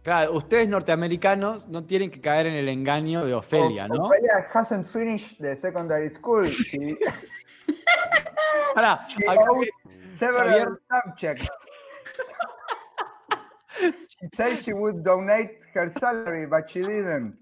[0.08, 4.06] Claro, ustedes norteamericanos no tienen que caer en el engaño de Ofelia, ¿no?
[4.06, 6.44] Ofelia hasn't finished the secondary school.
[6.48, 6.96] She,
[9.28, 9.68] owed
[10.18, 10.80] several Javier.
[10.90, 11.50] subjects.
[14.08, 17.38] She said she would donate her salary, but she didn't.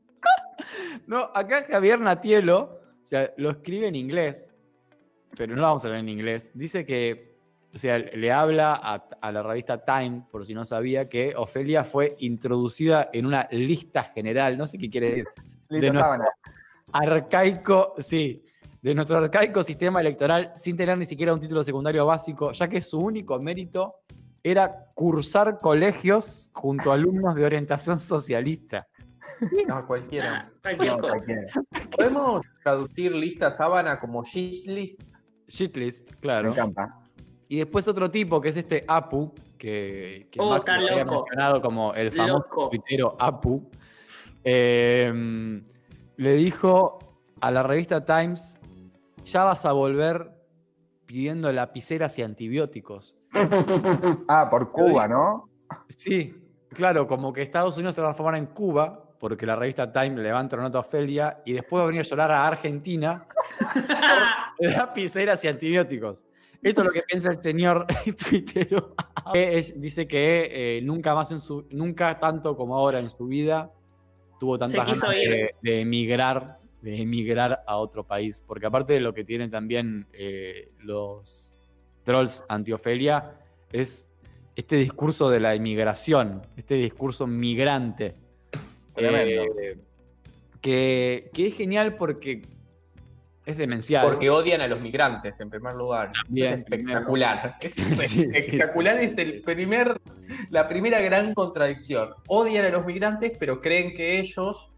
[1.05, 4.55] No, acá Javier Natielo, o sea, lo escribe en inglés,
[5.37, 6.49] pero no lo vamos a leer en inglés.
[6.55, 7.34] Dice que,
[7.75, 11.83] o sea, le habla a, a la revista Time, por si no sabía, que Ofelia
[11.83, 15.25] fue introducida en una lista general, no sé qué quiere decir,
[15.69, 16.25] Lito nuestro- Sábana.
[16.93, 18.43] arcaico, sí,
[18.81, 22.79] de nuestro arcaico sistema electoral sin tener ni siquiera un título secundario básico, ya que
[22.81, 23.95] su único mérito
[24.43, 28.87] era cursar colegios junto a alumnos de orientación socialista.
[29.67, 30.49] No, cualquiera.
[30.63, 31.41] Ah, No, cualquiera.
[31.97, 35.01] ¿Podemos traducir lista sábana como shit list?
[35.47, 36.51] Shitlist, Me claro.
[36.51, 36.99] encanta.
[37.47, 41.61] Y después otro tipo que es este Apu, que, que Oh, está lo había mencionado
[41.61, 42.69] como el famoso Loco.
[42.69, 43.69] tuitero Apu,
[44.43, 45.61] eh,
[46.17, 46.99] le dijo
[47.41, 48.59] a la revista Times,
[49.25, 50.31] ya vas a volver
[51.05, 53.15] pidiendo lapiceras y antibióticos.
[54.27, 55.49] Ah, por Cuba, ¿no?
[55.89, 56.35] Sí,
[56.69, 60.21] claro, como que Estados Unidos se va a transformar en Cuba, porque la revista Time
[60.21, 63.27] levanta una nota a Ofelia, y después va a venir a llorar a Argentina
[64.59, 66.23] lapiceras y antibióticos.
[66.65, 67.85] Esto es lo que piensa el señor
[68.29, 68.95] tuitero.
[69.75, 73.71] Dice que eh, nunca más en su, nunca tanto como ahora en su vida
[74.39, 78.41] tuvo tantas ganas de, de emigrar, de emigrar a otro país.
[78.41, 81.55] Porque aparte de lo que tienen también eh, los
[82.01, 83.35] trolls anti-Ofelia,
[83.71, 84.11] es
[84.55, 88.15] este discurso de la emigración, este discurso migrante.
[88.95, 89.77] Eh,
[90.61, 92.41] que, que es genial porque
[93.45, 94.05] es demencial.
[94.05, 96.11] Porque odian a los migrantes, en primer lugar.
[96.27, 97.57] Bien, es espectacular.
[97.61, 97.73] Es
[98.09, 98.27] sí.
[98.33, 99.99] espectacular es el primer,
[100.49, 102.09] la primera gran contradicción.
[102.27, 104.69] Odian a los migrantes, pero creen que ellos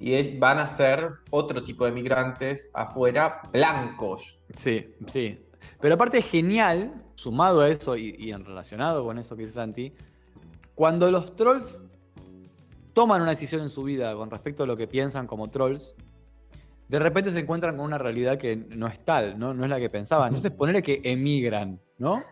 [0.00, 4.38] y van a ser otro tipo de migrantes afuera, blancos.
[4.54, 5.38] Sí, sí.
[5.78, 9.54] Pero aparte es genial, sumado a eso y, y en relacionado con eso que dice
[9.54, 9.92] Santi,
[10.74, 11.82] cuando los trolls
[12.94, 15.94] toman una decisión en su vida con respecto a lo que piensan como trolls,
[16.90, 19.78] de repente se encuentran con una realidad que no es tal, no, no es la
[19.78, 20.28] que pensaban.
[20.28, 22.24] Entonces ponerle que emigran, ¿no?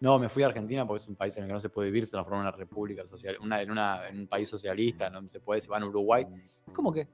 [0.00, 1.88] No, me fui a Argentina porque es un país en el que no se puede
[1.88, 5.26] vivir, se transformó en una república social, una, en, una, en un país socialista, no
[5.30, 6.26] se puede, se van a Uruguay.
[6.66, 7.08] Es como que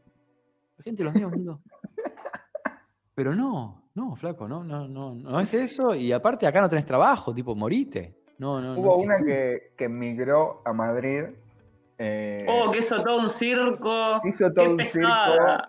[0.76, 1.60] la gente los mira mundo.
[3.14, 5.94] Pero no, no, flaco, no, no, no, no es eso.
[5.94, 8.12] Y aparte acá no tenés trabajo, tipo, morite.
[8.38, 11.26] No, no, no Hubo una que, que migró a Madrid.
[12.04, 14.20] Eh, Oh, que hizo todo un circo.
[14.24, 15.10] hizo qué todo un circo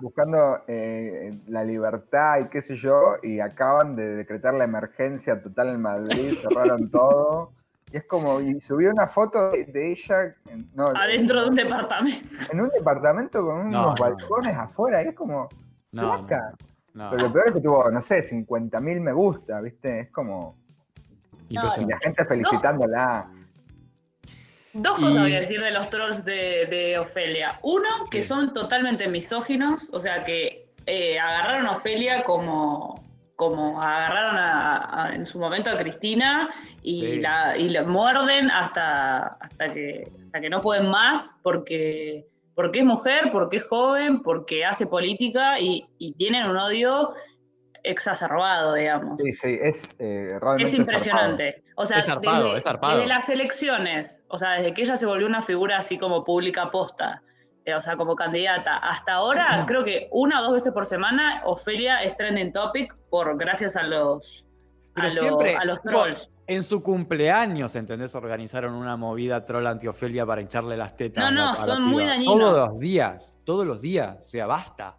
[0.02, 5.70] buscando eh, la libertad y qué sé yo, y acaban de decretar la emergencia total
[5.70, 7.52] en Madrid, cerraron todo.
[7.92, 10.34] Y es como, y subió una foto de, ella
[10.74, 12.28] no, Adentro de un departamento.
[12.52, 14.06] en un departamento con No, unos no.
[14.06, 15.48] balcones afuera, y es como,
[15.92, 16.54] No, no, flaca.
[16.96, 17.10] no.
[17.12, 20.00] Pero lo peor es que tuvo, no sé, 50.000 me gusta, ¿viste?
[20.00, 20.56] Es como,
[21.50, 21.94] y Impresionante.
[21.94, 23.28] la gente felicitándola.
[24.74, 27.60] Dos Y- cosas voy a decir de los trolls de, de Ofelia.
[27.62, 28.28] Uno, que Sí.
[28.28, 33.02] son totalmente misóginos, o sea que eh, agarraron a Ofelia como,
[33.38, 36.50] como agarraron a- a- en su momento a Cristina
[36.82, 37.20] y, Sí.
[37.22, 42.86] la, y la muerden hasta, hasta, que, hasta que no pueden más porque, porque es
[42.86, 47.12] mujer, porque es joven, porque hace política y, y tienen un odio
[47.84, 49.20] exacerbado, digamos.
[49.22, 51.64] Sí, sí, es eh, realmente Es impresionante.
[51.76, 52.94] O sea, Es zarpado, desde, es zarpado.
[52.98, 56.72] desde las elecciones, o sea, desde que ella se volvió una figura así como pública
[56.72, 57.22] posta,
[57.66, 61.42] eh, o sea, como candidata, hasta ahora, creo que una o dos veces por semana,
[61.46, 64.46] Ofelia es trending topic por gracias a los,
[64.94, 66.30] Pero a, lo- siempre, a los trolls.
[66.46, 68.14] En su cumpleaños, ¿entendés?
[68.16, 71.24] Organizaron una movida troll anti-Ofelia para hincharle las tetas.
[71.24, 72.36] No, a la- no, a son muy dañinos.
[72.38, 74.18] Todos los días, todos los días.
[74.22, 74.98] O sea, basta.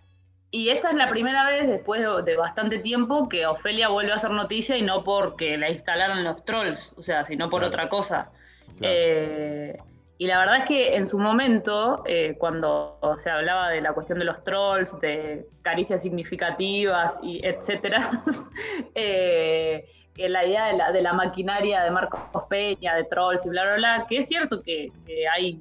[0.55, 4.31] Y esta es la primera vez después de, bastante tiempo que Ofelia vuelve a hacer
[4.31, 7.69] noticia y no porque la instalaron los trolls, o sea, sino por Claro.
[7.71, 8.31] otra cosa.
[8.79, 8.95] Claro.
[8.97, 9.77] Eh,
[10.17, 14.21] y la verdad es que en su momento, eh, cuando se hablaba de la cuestión
[14.21, 18.13] de los trolls, de caricias significativas y etcétera,
[18.95, 23.49] eh, que la idea de la, de la maquinaria de Marcos Peña, de trolls y
[23.49, 25.59] bla, bla, bla, que es cierto que, que hay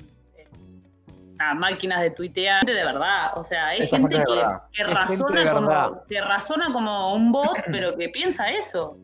[1.40, 6.04] ah, máquinas de tuitear de verdad, o sea, hay Esa gente que, gente razona como,
[6.08, 8.98] que razona como un bot, pero que piensa eso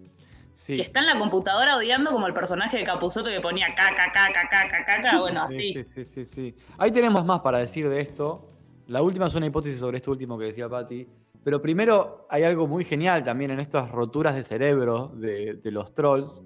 [0.54, 0.76] Sí.
[0.76, 4.42] que está en la computadora odiando como el personaje de Capuzoto que ponía caca, caca,
[4.50, 5.72] caca, caca, bueno, así.
[5.72, 6.56] Sí, sí, sí, sí.
[6.78, 8.46] Ahí tenemos más para decir de esto.
[8.88, 11.08] La última es una hipótesis sobre esto último que decía Patti.
[11.46, 15.94] Pero primero hay algo muy genial también en estas roturas de cerebro de, de los
[15.94, 16.44] trolls.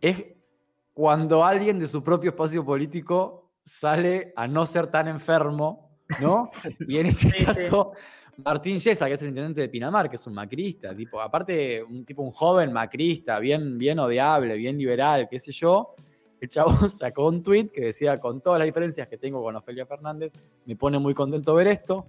[0.00, 0.24] Es
[0.92, 6.50] cuando alguien de su propio espacio político sale a no ser tan enfermo, ¿no?
[6.88, 7.44] Y en este Sí, sí.
[7.44, 7.92] caso,
[8.44, 12.04] Martín Yesa, que es el intendente de Pinamar, que es un macrista, tipo, aparte, un
[12.04, 15.94] tipo, un joven macrista, bien, bien odiable, bien liberal, qué sé yo.
[16.40, 19.86] El chavo sacó un tweet que decía, con todas las diferencias que tengo con Ofelia
[19.86, 20.32] Fernández,
[20.66, 22.06] me pone muy contento ver esto.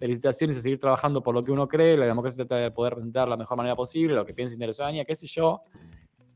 [0.00, 3.24] Felicitaciones a seguir trabajando por lo que uno cree, la democracia trata de poder presentar
[3.24, 5.62] de la mejor manera posible, lo que piensa ciudadanía, qué sé yo.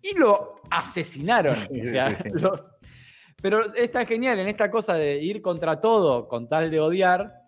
[0.03, 1.57] Y lo asesinaron.
[1.65, 2.63] O sea, los-
[3.43, 7.43] pero está genial en esta cosa de ir contra todo con tal de odiar.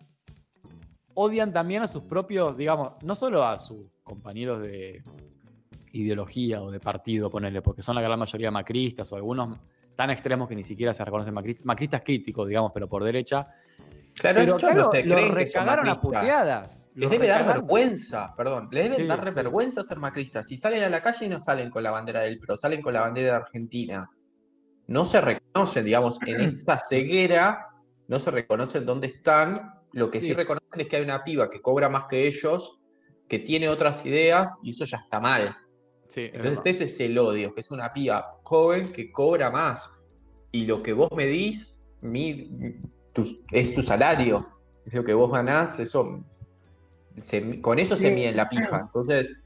[1.15, 5.01] odian también a sus propios, digamos, no solo a sus compañeros de
[5.93, 9.57] ideología o de partido, ponerle, porque son la gran mayoría macristas o algunos
[9.95, 13.47] tan extremos que ni siquiera se reconocen macristas, macristas críticos, digamos, pero por derecha.
[14.15, 16.89] Claro, pero claro, no los recagaron a puteadas.
[16.95, 19.35] Les debe dar vergüenza, perdón, les debe Sí, dar sí.
[19.35, 20.47] vergüenza ser macristas.
[20.47, 23.01] Si salen a la calle no salen con la bandera del PRO, salen con la
[23.01, 24.09] bandera de Argentina.
[24.87, 27.67] No se reconocen, digamos, en esa ceguera,
[28.07, 29.73] no se reconocen dónde están.
[29.93, 30.27] Lo que sí.
[30.27, 30.33] Sí.
[30.33, 32.79] reconocen es que hay una piba que cobra más que ellos,
[33.29, 35.55] que tiene otras ideas, y eso ya está mal.
[36.07, 36.67] Sí, es Entonces verdad.
[36.67, 39.91] ese es el odio, que es una piba joven que cobra más.
[40.51, 41.09] Y lo que vos
[42.01, 42.49] mi-
[43.13, 44.47] tu- es tu salario.
[44.85, 46.23] Es lo que vos ganás, eso
[47.21, 48.81] se- con eso se mide la pija.
[48.81, 49.44] Entonces,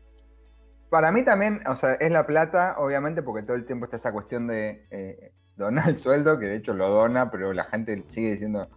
[0.89, 4.11] Para mí también, o sea, es la plata, obviamente, porque todo el tiempo está esa
[4.11, 8.31] cuestión de eh, donar el sueldo, que de hecho lo dona, pero la gente sigue
[8.31, 8.67] diciendo.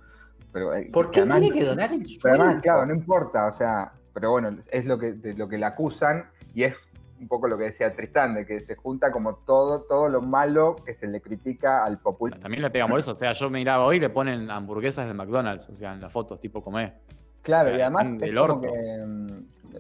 [0.52, 2.42] Pero, eh, ¿por qué además- tiene que donar el Pero sueldo?
[2.44, 5.64] además, claro, no importa, o sea, pero bueno, es lo que, de lo que le
[5.64, 6.74] acusan y es
[7.18, 10.74] un poco lo que decía Tristán, de que se junta como todo, todo lo malo
[10.84, 12.42] que se le critica al populismo.
[12.42, 13.12] También le pegan por eso.
[13.12, 16.12] O sea, yo miraba hoy y le ponen hamburguesas de McDonald's, o sea, en las
[16.12, 16.94] fotos, tipo comer.
[17.42, 18.68] Claro, O sea, y además es del como que
[19.06, 19.26] mm,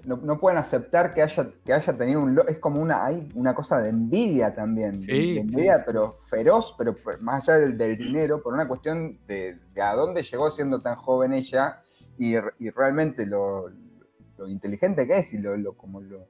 [0.04, 2.40] no, no pueden aceptar que haya, que haya tenido un...
[2.48, 5.02] Es como una, hay una cosa de envidia también.
[5.02, 5.82] Sí, de envidia, sí.
[5.86, 10.22] pero feroz, pero más allá del, del dinero, por una cuestión de, de a dónde
[10.22, 11.82] llegó siendo tan joven ella
[12.18, 13.70] y, y realmente lo,
[14.38, 16.26] lo inteligente que es y lo, lo- como lo...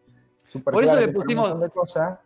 [0.64, 2.18] Por eso le pusimos- cosas.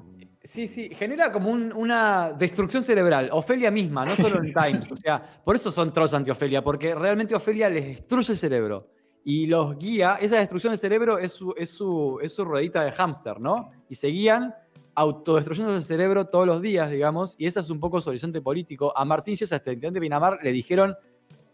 [0.42, 3.28] Sí, sí, genera como un- una destrucción cerebral.
[3.32, 4.90] Ofelia misma, no solo en Times.
[4.92, 8.88] O sea, por eso son trolls anti-Ofelia, porque realmente Ofelia les destruye el cerebro
[9.28, 10.18] y los guía.
[10.20, 13.70] Esa destrucción del cerebro es su, es su, es su ruedita de hámster, ¿no?
[13.88, 14.54] Y se guían
[14.94, 18.96] autodestruyendo el cerebro todos los días, digamos, y ese es un poco su horizonte político.
[18.96, 20.94] A Martín Yesa, este intendente de Pinamar, le dijeron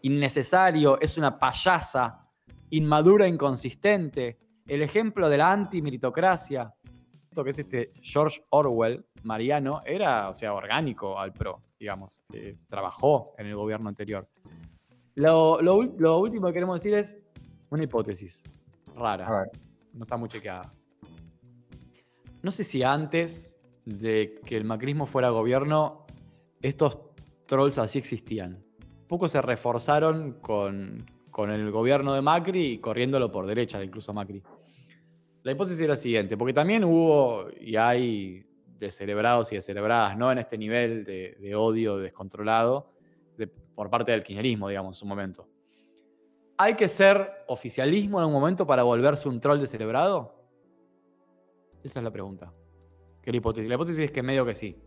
[0.03, 2.29] innecesario, es una payasa,
[2.69, 6.71] inmadura, inconsistente, el ejemplo de la antimeritocracia
[7.43, 12.23] que es este George Orwell, Mariano, era, o sea, orgánico al PRO, digamos.
[12.33, 14.29] eh, trabajó en el gobierno anterior.
[15.15, 17.22] Lo, lo lo último que queremos decir es
[17.73, 18.43] una hipótesis
[18.95, 19.27] rara.
[19.27, 19.49] A ver.
[19.93, 20.73] No está muy chequeada.
[22.41, 26.05] No sé si antes de que el macrismo fuera gobierno,
[26.61, 26.99] estos
[27.45, 28.63] trolls así existían.
[29.07, 34.41] Poco se reforzaron con, con el gobierno de Macri y corriéndolo por derecha, incluso Macri.
[35.43, 38.45] La hipótesis era la siguiente, porque también hubo y hay
[38.79, 40.31] descerebrados y descerebradas, ¿no?
[40.31, 42.93] En este nivel de, de odio descontrolado
[43.37, 45.47] de- por parte del kirchnerismo, digamos, en su momento.
[46.57, 50.35] ¿Hay que ser oficialismo en un momento para volverse un troll descerebrado?
[51.83, 52.53] Esa es la pregunta.
[53.21, 53.69] ¿Qué es la hipótesis?
[53.69, 54.77] La hipótesis es que medio que sí.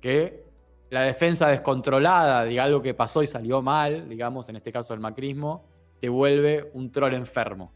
[0.00, 0.44] Que
[0.90, 5.00] la defensa descontrolada de algo que pasó y salió mal, digamos, en este caso el
[5.00, 5.64] macrismo,
[6.00, 7.72] te vuelve un troll enfermo.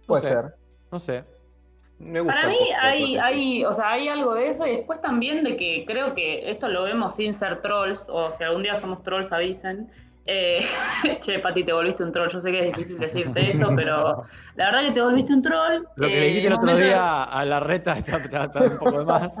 [0.00, 0.54] No Puede sé, ser.
[0.90, 1.24] No sé.
[1.98, 5.44] me gusta Para mí hay, hay, o sea, hay algo de eso y después también
[5.44, 9.02] de que creo que esto lo vemos sin ser trolls, o si algún día somos
[9.02, 9.88] trolls avisen.
[10.30, 10.60] Eh,
[11.22, 12.28] che, Pati, te volviste un troll.
[12.28, 14.22] Yo sé que es difícil decirte esto, pero
[14.56, 15.84] la verdad que te volviste un troll.
[15.96, 18.78] Lo que Eh, le dijiste el otro día a la reta está, está- está un
[18.78, 19.34] poco de más.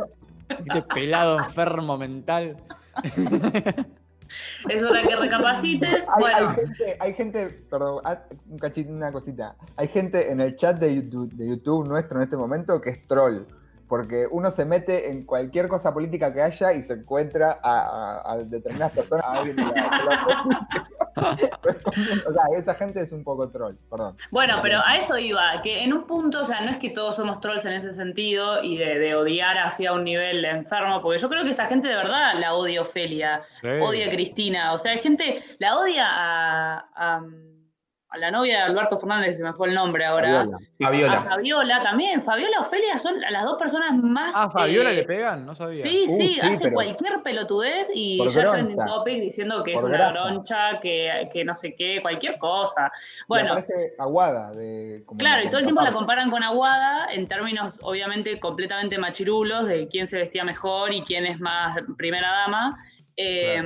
[0.48, 2.56] Dijiste pelado, enfermo mental.
[4.68, 6.06] Es hora que recapacites.
[6.10, 8.18] Hay, Bueno, hay gente, hay gente, perdón, ah,
[8.50, 9.54] un cachito, una cosita.
[9.76, 13.06] Hay gente en el chat de YouTube, de YouTube nuestro en este momento que es
[13.06, 13.44] troll.
[13.88, 18.32] Porque uno se mete en cualquier cosa política que haya y se encuentra a, a-
[18.32, 19.24] a determinadas personas.
[19.24, 20.68] a alguien de la- de la
[21.18, 24.16] o sea, esa gente es un poco troll, perdón.
[24.30, 27.16] Bueno, pero a eso iba, que en un punto, o sea, no es que todos
[27.16, 31.28] somos trolls en ese sentido y de, de odiar hacia un nivel enfermo, porque yo
[31.28, 33.42] creo que esta gente de verdad la odia a Ofelia,
[33.82, 37.22] odia a Cristina, o sea, hay gente, la odia a, a,
[38.10, 40.56] a la novia de Alberto Fernández, que se me fue el nombre ahora, Fabiola.
[40.56, 41.18] a Fabiola.
[41.20, 44.32] Fabiola también, Fabiola y Ofelia son las dos personas más...
[44.34, 45.74] Ah, Fabiola eh, le pegan, no sabía.
[45.74, 48.56] Sí, Uh, sí, sí, hace pero- cualquier pelotudez y Por ya groncha.
[48.58, 50.12] trending topic diciendo que es una grasa.
[50.12, 52.90] groncha, que, que no sé qué, cualquier cosa.
[53.28, 57.26] Bueno, parece aguada de como Claro, y todo el tiempo la comparan con Aguada en
[57.28, 62.82] términos obviamente completamente machirulos de quién se vestía mejor y quién es más primera dama.
[63.16, 63.62] Eh.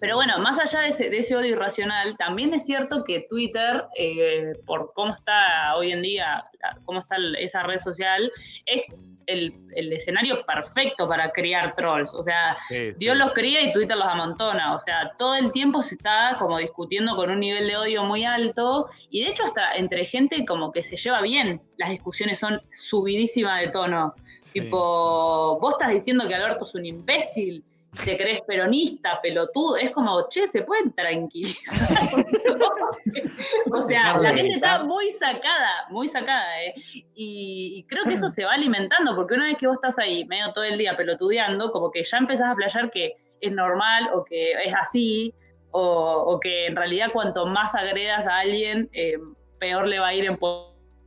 [0.00, 3.84] Pero bueno, más allá de ese, de ese odio irracional, también es cierto que Twitter,
[3.98, 6.44] eh, por cómo está hoy en día,
[6.84, 8.30] cómo está esa red social,
[8.66, 8.82] es
[9.26, 12.14] el, el escenario perfecto para criar trolls.
[12.14, 13.18] O sea, Sí, Dios sí.
[13.18, 14.74] los cría y Twitter los amontona.
[14.74, 18.24] O sea, todo el tiempo se está como discutiendo con un nivel de odio muy
[18.24, 18.86] alto.
[19.10, 21.60] Y de hecho, hasta entre gente como que se lleva bien.
[21.76, 24.14] Las discusiones son subidísimas de tono.
[24.40, 27.64] Sí, tipo, vos estás diciendo que Alberto es un imbécil.
[28.04, 31.88] Te crees peronista, pelotudo, es como, che, se pueden tranquilizar.
[33.72, 36.74] o sea, la gente está muy sacada, muy sacada, ¿eh?
[37.14, 40.52] Y, creo que eso se va alimentando, porque una vez que vos estás ahí medio
[40.52, 44.52] todo el día pelotudeando, como que ya empezás a playar que es normal o que
[44.52, 45.34] es así,
[45.70, 49.18] o, que en realidad cuanto más agredas a alguien, eh,
[49.58, 50.38] peor le va a ir en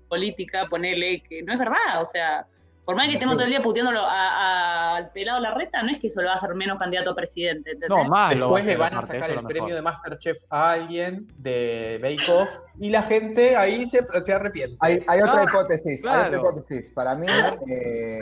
[0.09, 2.45] política, ponerle que no es verdad, o sea
[2.89, 6.07] por más que estemos todo el día puteándolo al pelado la reta, no es que
[6.07, 7.77] eso lo va a hacer menos candidato a presidente.
[7.87, 8.31] No, más.
[8.31, 12.49] Después le van a sacar el premio de Masterchef a alguien de Bake Off
[12.79, 13.99] y la gente ahí se,
[14.33, 14.75] arrepiente.
[14.79, 16.03] Hay, otra hipótesis.
[16.03, 16.91] Hay otra hipótesis.
[16.91, 17.27] Para mí,
[17.67, 18.21] eh,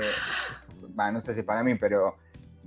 [1.14, 2.18] no sé si para mí, pero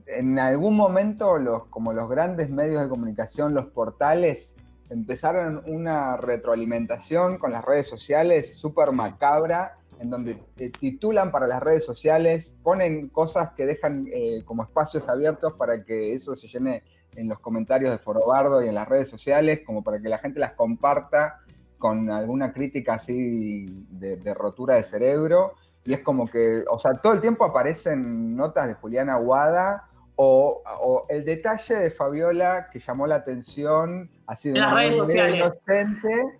[0.06, 4.54] en algún momento los, como los grandes medios de comunicación, los portales,
[4.88, 10.34] empezaron una retroalimentación con las redes sociales súper macabra en donde
[10.80, 16.14] titulan para las redes sociales, ponen cosas que dejan eh, como espacios abiertos para que
[16.14, 16.82] eso se llene
[17.16, 20.40] en los comentarios de Forobardo y en las redes sociales, como para que la gente
[20.40, 21.40] las comparta
[21.78, 25.54] con alguna crítica así de, rotura de cerebro.
[25.84, 29.86] Y es como que, o sea, todo el tiempo aparecen notas de Juliana Aguada
[30.16, 35.36] o, el detalle de Fabiola que llamó la atención, así de las redes sociales.
[35.36, 36.38] inocente.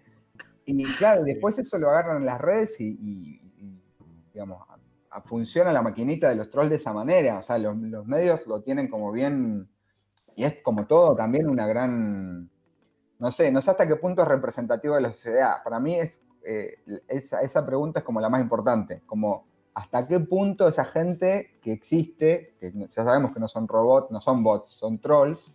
[0.64, 3.40] Y claro, después eso lo agarran en las redes y
[4.40, 4.66] digamos,
[5.26, 7.38] funciona la maquinita de los trolls de esa manera.
[7.38, 7.76] O sea, los,
[8.06, 9.68] medios lo tienen como bien,
[10.34, 12.48] y es como todo también una gran,
[13.18, 15.62] no sé, no sé hasta qué punto es representativo de la sociedad.
[15.62, 20.20] Para mí es, eh, esa, esa, pregunta es como la más importante, como hasta qué
[20.20, 24.72] punto esa gente que existe, que ya sabemos que no son robots, no son bots,
[24.72, 25.54] son trolls,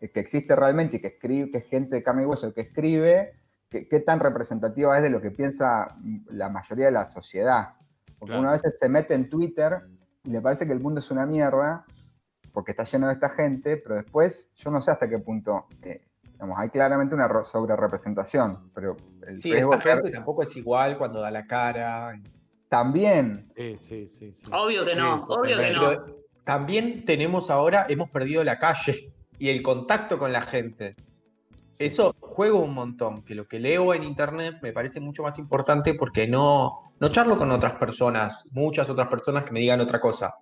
[0.00, 3.34] que existe realmente y que escribe, que es gente de carne y hueso que escribe,
[3.70, 5.96] qué tan representativa es de lo que piensa
[6.28, 7.77] la mayoría de la sociedad.
[8.18, 9.82] Porque una vez se mete en Twitter
[10.24, 11.84] y le parece que el mundo es una mierda,
[12.52, 15.66] porque está lleno de esta gente, pero después yo no sé hasta qué punto.
[15.82, 16.02] Eh,
[16.56, 21.30] hay claramente una sobre representación, pero el sí, esta gente tampoco es igual cuando da
[21.30, 22.20] la cara.
[22.68, 23.50] También.
[23.56, 24.50] Sí, sí, sí.
[24.52, 25.90] Obvio que no, obvio que no.
[26.44, 30.92] también tenemos ahora, hemos perdido la calle y el contacto con la gente.
[31.78, 35.94] Eso juego un montón, que lo que leo en internet me parece mucho más importante
[35.94, 40.34] porque no, no charlo con otras personas, muchas otras personas que me digan otra cosa.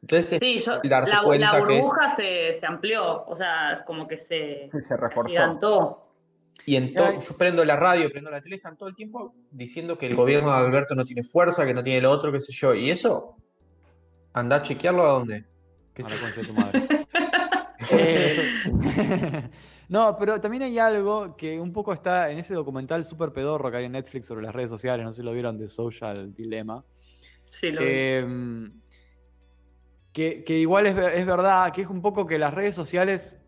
[0.00, 6.00] Entonces, sí, la, burbuja se, amplió, o sea, como que se, se reforzó.
[6.66, 9.98] Y en todo, yo prendo la radio, prendo la tele, están todo el tiempo diciendo
[9.98, 12.52] que el gobierno de Alberto no tiene fuerza, que no tiene lo otro, qué sé
[12.52, 12.74] yo.
[12.74, 13.36] Y eso,
[14.32, 15.44] anda a chequearlo a dónde.
[15.94, 16.86] ¿Qué a tu madre.
[17.90, 18.43] Eh,
[19.88, 23.78] no, pero también hay algo que un poco está en ese documental súper pedorro que
[23.78, 26.84] hay en Netflix sobre las redes sociales, no sé si lo vieron, de Social Dilemma.
[27.50, 28.72] Sí, lo em,
[30.12, 33.38] que, que, igual es, verdad, que es un poco que las redes sociales,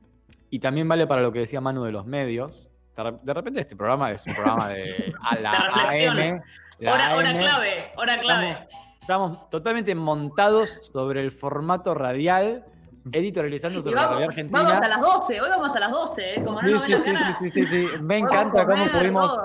[0.51, 4.11] y también vale para lo que decía Manu de los medios, de repente este programa
[4.11, 6.41] es un programa de a la AM.
[6.81, 8.67] hora, clave, hora clave.
[8.99, 12.65] estamos totalmente montados sobre el formato radial
[13.13, 14.59] editorializando sobre la realidad argentina.
[14.59, 16.45] Vamos hasta las 12, hoy vamos hasta las 12, ¿eh?
[16.45, 19.43] Como no sí, sí, sí, sí, sí, Me encanta cómo pudimos,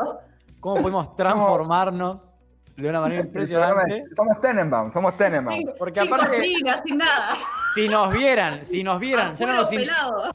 [0.59, 2.37] cómo pudimos transformarnos
[2.75, 4.05] de una manera impresionante.
[4.15, 5.63] Somos Tenenbaum, somos Tenenbaum.
[5.77, 7.35] Porque aparte, sin nada.
[7.75, 9.69] Si nos vieran, si nos vieran, ya no nos,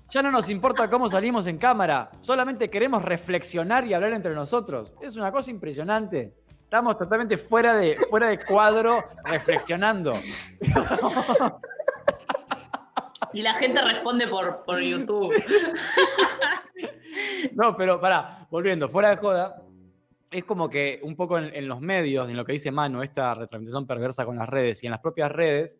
[0.08, 4.94] ya no nos importa cómo salimos en cámara, solamente queremos reflexionar y hablar entre nosotros.
[5.00, 6.34] Es una cosa impresionante.
[6.62, 10.12] Estamos totalmente fuera de, fuera de cuadro reflexionando.
[13.32, 15.34] Y la gente responde por, por YouTube.
[17.52, 19.62] no, pero pará, volviendo, fuera de joda,
[20.30, 23.86] es como que un poco en, los medios, en lo que dice Manu, esta retransmisión
[23.86, 25.78] perversa con las redes y en las propias redes,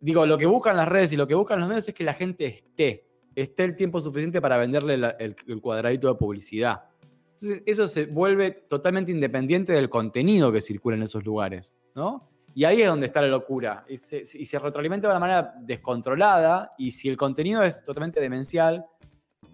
[0.00, 2.14] digo, lo que buscan las redes y lo que buscan los medios es que la
[2.14, 6.84] gente esté, esté el tiempo suficiente para venderle el, el, cuadradito de publicidad.
[7.32, 12.29] Entonces, eso se vuelve totalmente independiente del contenido que circula en esos lugares, ¿no?
[12.54, 13.84] Y ahí es donde está la locura.
[13.88, 16.72] Y se, retroalimenta de una manera descontrolada.
[16.78, 18.84] Y si el contenido es totalmente demencial,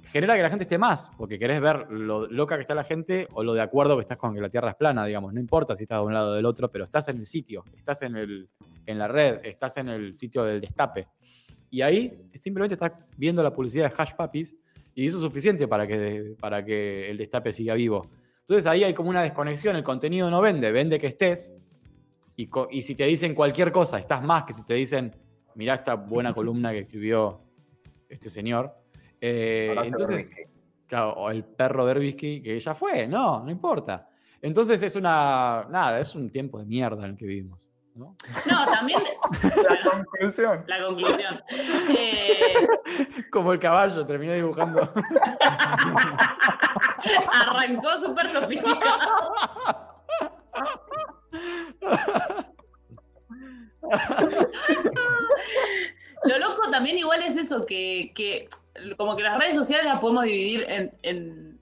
[0.04, 1.10] genera que la gente esté más.
[1.16, 4.16] Porque querés ver lo loca que está la gente o lo de acuerdo que estás
[4.16, 5.32] con que la Tierra es plana, digamos.
[5.34, 7.64] No importa si estás de un lado o del otro, pero estás en el sitio,
[7.76, 8.48] estás en, el,
[8.86, 11.06] en la red, estás en el sitio del destape.
[11.70, 14.12] Y ahí simplemente estás viendo la publicidad de Hash
[14.94, 18.08] y eso es suficiente para que, para que el destape siga vivo.
[18.40, 21.54] Entonces ahí hay como una desconexión, el contenido no vende, vende que estés,
[22.36, 25.14] y, si te dicen cualquier cosa, estás más que si te dicen,
[25.54, 27.40] mirá esta buena columna que escribió
[28.08, 28.74] este señor.
[29.20, 30.28] Eh, entonces,
[30.86, 34.08] claro, o el perro Berbisky, que ya fue, no, no importa.
[34.42, 37.66] Entonces es una, nada, es un tiempo de mierda en el que vivimos.
[37.96, 38.14] ¿no?
[38.66, 39.02] también.
[39.42, 40.64] La conclusión.
[40.66, 41.40] La conclusión.
[41.88, 42.68] Eh,
[43.32, 44.92] Como el caballo, terminé dibujando.
[47.32, 48.82] Arrancó súper sofisticado.
[56.24, 58.48] Lo loco también igual es eso, que, que
[58.96, 61.60] como que las redes sociales las podemos dividir en, en,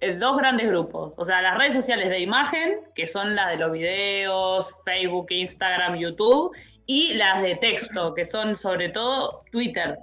[0.00, 1.12] en, dos grandes grupos.
[1.16, 5.96] O sea, las redes sociales de imagen, que son las de los videos, Facebook, Instagram,
[5.98, 6.56] YouTube,
[6.86, 9.98] y las de texto, que son sobre todo Twitter.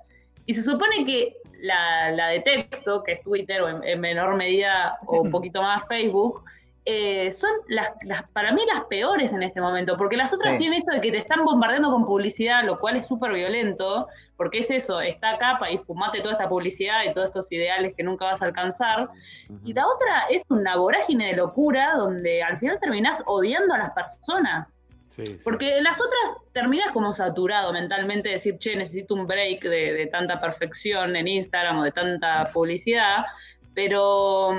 [0.45, 4.35] Y se supone que la, la de texto, que es Twitter, o en, en menor
[4.35, 6.43] medida o un poquito más Facebook,
[6.87, 10.59] eh, son las, las, para mí las peores en este momento, porque las otras sí.
[10.59, 14.07] tienen esto de que te están bombardeando con publicidad, lo cual es súper violento,
[14.37, 18.03] porque es eso, está capa y fumate toda esta publicidad y todos estos ideales que
[18.03, 19.09] nunca vas a alcanzar.
[19.49, 19.59] Uh -huh.
[19.63, 23.91] Y la otra es una vorágine de locura donde al final terminás odiando a las
[23.91, 24.71] personas.
[25.09, 25.39] Sí, sí.
[25.43, 30.39] Porque las otras terminas como saturado mentalmente, decir, che, necesito un break de, de tanta
[30.39, 33.25] perfección en Instagram o de tanta publicidad,
[33.73, 34.51] pero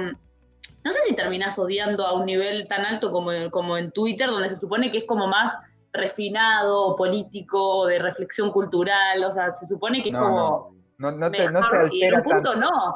[0.87, 4.49] no sé si terminás odiando a un nivel tan alto como, como en Twitter, donde
[4.49, 5.59] se supone que es como más
[5.93, 10.77] refinado, político, de reflexión cultural, o sea, se supone que es no, como...
[10.99, 12.71] No, no, no te, no te y en un punto tanto.
[12.71, 12.95] no.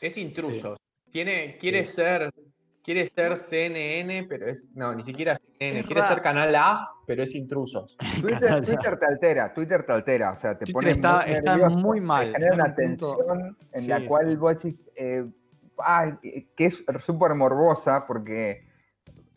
[0.00, 0.74] Es intruso.
[0.74, 1.10] Sí.
[1.12, 1.92] Tiene, quiere sí.
[1.92, 2.32] ser
[2.82, 4.72] quiere ser CNN, pero es.
[4.74, 5.80] No, ni siquiera CNN.
[5.80, 6.14] Es quiere raro.
[6.14, 7.96] ser Canal A, pero es intrusos.
[8.20, 10.32] Twitter, Twitter, te altera, Twitter te altera.
[10.32, 10.90] O sea, te pone.
[10.90, 12.32] Está, muy, está muy mal.
[12.32, 14.80] Te genera una tensión en sí, la cual vos decís.
[14.96, 15.24] Eh,
[16.20, 18.68] que es súper morbosa porque.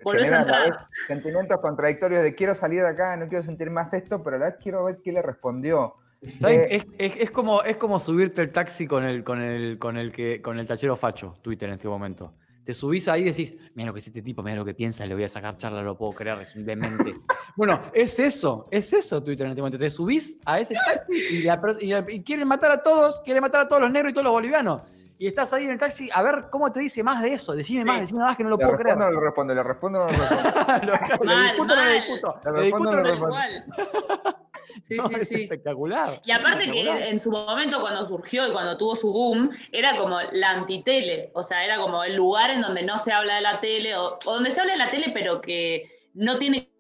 [0.04, 0.88] Volvés a entrar.
[1.08, 4.46] Sentimientos contradictorios de quiero salir de acá, no quiero sentir más esto, pero a la
[4.48, 5.96] vez quiero ver qué le respondió.
[6.22, 9.98] Eh, es, es, es, como, es como subirte el taxi con el, con el, con
[9.98, 12.34] el, que, con el tachero facho, Twitter en este momento
[12.64, 15.06] te subís ahí y decís, mira lo que es este tipo, mira lo que piensa,
[15.06, 17.16] le voy a sacar charla, lo puedo creer, es un demente.
[17.58, 19.78] bueno, es eso, es eso Twitter en este momento.
[19.78, 23.62] Te subís a ese taxi y, la, y, y, quieren matar a todos, quieren matar
[23.62, 24.82] a todos los negros y todos los bolivianos.
[25.18, 27.86] Y estás ahí en el taxi, a ver cómo te dice más de eso, decime
[27.86, 28.98] más, decime más que no lo le puedo creer.
[28.98, 30.86] No le respondo, le respondo, no le respondo.
[30.86, 31.86] lo, mal, le discuto, mal.
[31.86, 32.42] le discuto.
[32.44, 33.64] Le Le respondo, discuto, no le.
[34.88, 35.44] Sí, No, sí, es sí.
[35.44, 36.20] espectacular.
[36.26, 36.98] Y aparte espectacular.
[36.98, 41.32] que en su momento cuando surgió y cuando tuvo su boom, era como la antitele,
[41.36, 44.18] o sea, era como el lugar en donde no se habla de la tele, o,
[44.26, 45.84] o donde se habla de la tele pero que
[46.16, 46.73] no tiene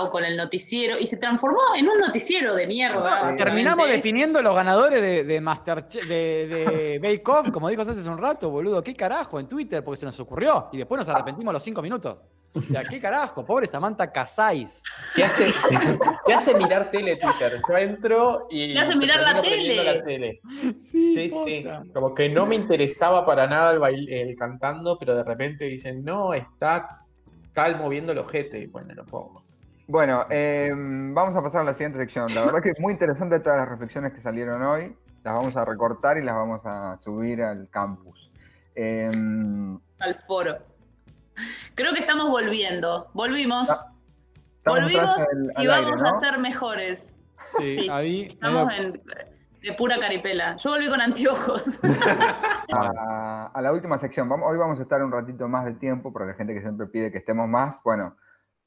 [0.00, 3.32] o con el noticiero, y se transformó en un noticiero de mierda.
[3.36, 8.18] Terminamos definiendo los ganadores de, de Masterchef, de, de Bake Off, como dijo hace un
[8.18, 8.82] rato, boludo.
[8.82, 9.82] ¿Qué carajo en Twitter?
[9.84, 10.68] Porque se nos ocurrió.
[10.72, 12.16] Y después nos arrepentimos a los cinco minutos.
[12.54, 13.44] O sea, ¿qué carajo?
[13.44, 14.82] Pobre Samantha Casais.
[15.14, 15.52] ¿Qué hace,
[16.24, 17.60] ¿Qué hace mirar tele Twitter?
[17.68, 18.72] Yo entro y.
[18.72, 19.84] ¿Qué hace mirar la tele?
[19.84, 20.40] la tele.
[20.78, 21.66] Sí, Sí.
[21.92, 26.02] Como que no me interesaba para nada el, bail- el cantando, pero de repente dicen,
[26.02, 27.02] no, está
[27.56, 28.58] calmo viendo el ojete.
[28.60, 29.42] Y bueno, lo pongo.
[29.88, 32.32] Bueno, eh, vamos a pasar a la siguiente sección.
[32.34, 34.94] La verdad que es muy interesante todas las reflexiones que salieron hoy.
[35.24, 38.30] Las vamos a recortar y las vamos a subir al campus.
[38.76, 39.10] Eh,
[39.98, 40.58] Al foro.
[41.74, 43.08] Creo que estamos volviendo.
[43.14, 43.70] Volvimos.
[43.70, 43.92] Ah,
[44.58, 47.16] estamos Volvimos al- y vamos aire, a ser mejores.
[47.58, 47.88] Sí, Sí.
[47.90, 48.22] ahí.
[48.32, 49.00] Estamos en,
[49.66, 50.56] de pura caripela.
[50.56, 51.80] Yo volví con anteojos.
[52.72, 54.28] a, a la última sección.
[54.28, 56.86] Vamos, hoy vamos a estar un ratito más de tiempo, para la gente que siempre
[56.86, 57.82] pide que estemos más.
[57.82, 58.16] Bueno,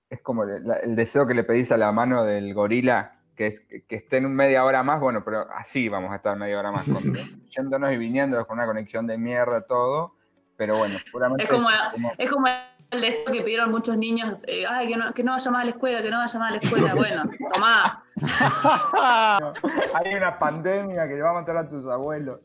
[0.10, 4.26] es como el, deseo que le pedís a la mano del gorila, que que, estén
[4.26, 5.00] un media hora más.
[5.00, 7.14] Bueno, pero así vamos a estar media hora más, con-
[7.56, 10.16] yéndonos y viniéndonos con una conexión de mierda, todo.
[10.58, 11.46] Pero bueno, seguramente.
[11.46, 11.70] Es como,
[12.18, 12.48] es como
[12.92, 15.66] el deseo que pidieron muchos niños, eh, ay, que no, que no vaya más a
[15.66, 16.96] la escuela, que no vaya más a la escuela.
[16.96, 17.24] Bueno,
[17.54, 18.04] tomá.
[19.96, 22.40] Hay una pandemia que va a matar a tus abuelos.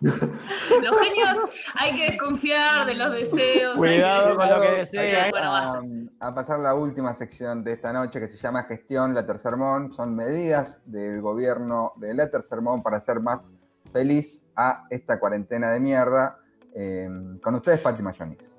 [0.00, 1.44] Los genios
[1.76, 3.74] hay que desconfiar de los deseos.
[3.74, 5.32] Cuidado con lo que deseas.
[5.34, 5.80] A,
[6.20, 9.94] a pasar la última sección de esta noche que se llama Gestión Letter Sermón.
[9.94, 13.50] Son medidas del gobierno de Letter Sermón para hacer más
[13.92, 16.38] feliz a esta cuarentena de mierda.
[16.74, 17.08] Eh,
[17.42, 18.53] con ustedes, Pati Mayonis.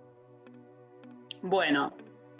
[1.48, 1.93] Bueno,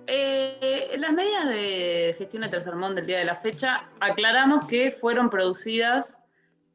[0.08, 4.92] eh, las medidas de gestión de tercer mundo del día de la fecha, aclaramos que
[4.92, 6.24] fueron producidas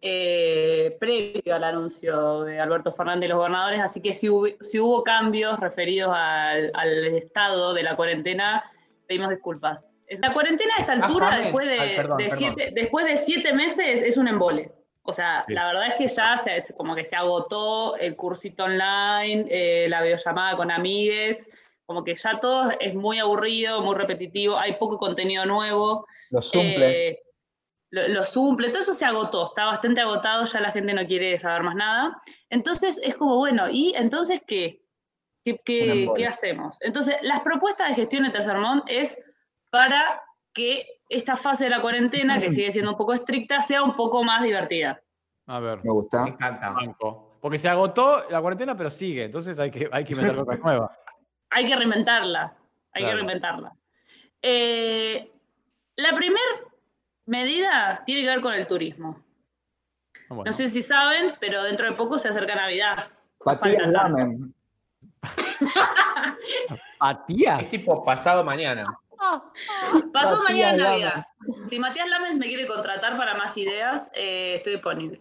[0.01, 4.79] eh, previo al anuncio de Alberto Fernández y los gobernadores, así que si hubo, si
[4.79, 8.63] hubo cambios referidos al, al estado de la cuarentena,
[9.09, 9.93] pedimos disculpas.
[10.09, 11.43] La cuarentena a esta altura, James.
[11.47, 12.39] después, de, Ay, perdón, de perdón.
[12.39, 14.71] siete, después de siete meses, es un embole.
[15.03, 15.53] O sea, Sí.
[15.53, 20.01] la verdad es que ya se, como que se agotó el cursito online, eh, la
[20.03, 21.51] videollamada con amigues,
[21.91, 26.07] como que ya todo es muy aburrido, muy repetitivo, hay poco contenido nuevo.
[26.31, 27.09] Lo cumple.
[27.09, 27.19] Eh,
[27.91, 31.37] lo, lo suple, todo eso se agotó, está bastante agotado, ya la gente no quiere
[31.37, 32.17] saber más nada.
[32.49, 34.85] Entonces es como, bueno, ¿y entonces qué?
[35.45, 36.77] ¿Qué, qué- hacemos?
[36.81, 39.17] Entonces, las propuestas de gestión de Tercermont es
[39.71, 40.23] para
[40.55, 44.23] que esta fase de la cuarentena, que sigue siendo un poco estricta, sea un poco
[44.23, 45.03] más divertida.
[45.49, 45.81] A ver.
[45.83, 46.23] Me gusta.
[46.23, 46.73] Me encanta.
[47.41, 49.25] Porque se agotó la cuarentena, pero sigue.
[49.25, 50.91] Entonces hay que, hay que inventar cosas nuevas.
[51.51, 52.55] Hay que reinventarla.
[52.93, 53.17] Hay que Claro.
[53.17, 53.73] reinventarla.
[54.43, 55.31] Eh,
[55.97, 56.41] la primera
[57.27, 59.23] medida tiene que ver con el turismo.
[60.29, 60.45] Bueno.
[60.47, 63.09] No sé si saben, pero dentro de poco se acerca Navidad.
[63.45, 63.67] Tanto.
[63.91, 64.55] lamen.
[67.01, 67.63] Matías.
[67.63, 68.85] Es tipo pasado mañana.
[70.13, 70.91] Pasó Matías mañana.
[70.91, 71.27] Navidad.
[71.69, 75.21] Si Matías Lames me quiere contratar para más ideas, eh, estoy disponible.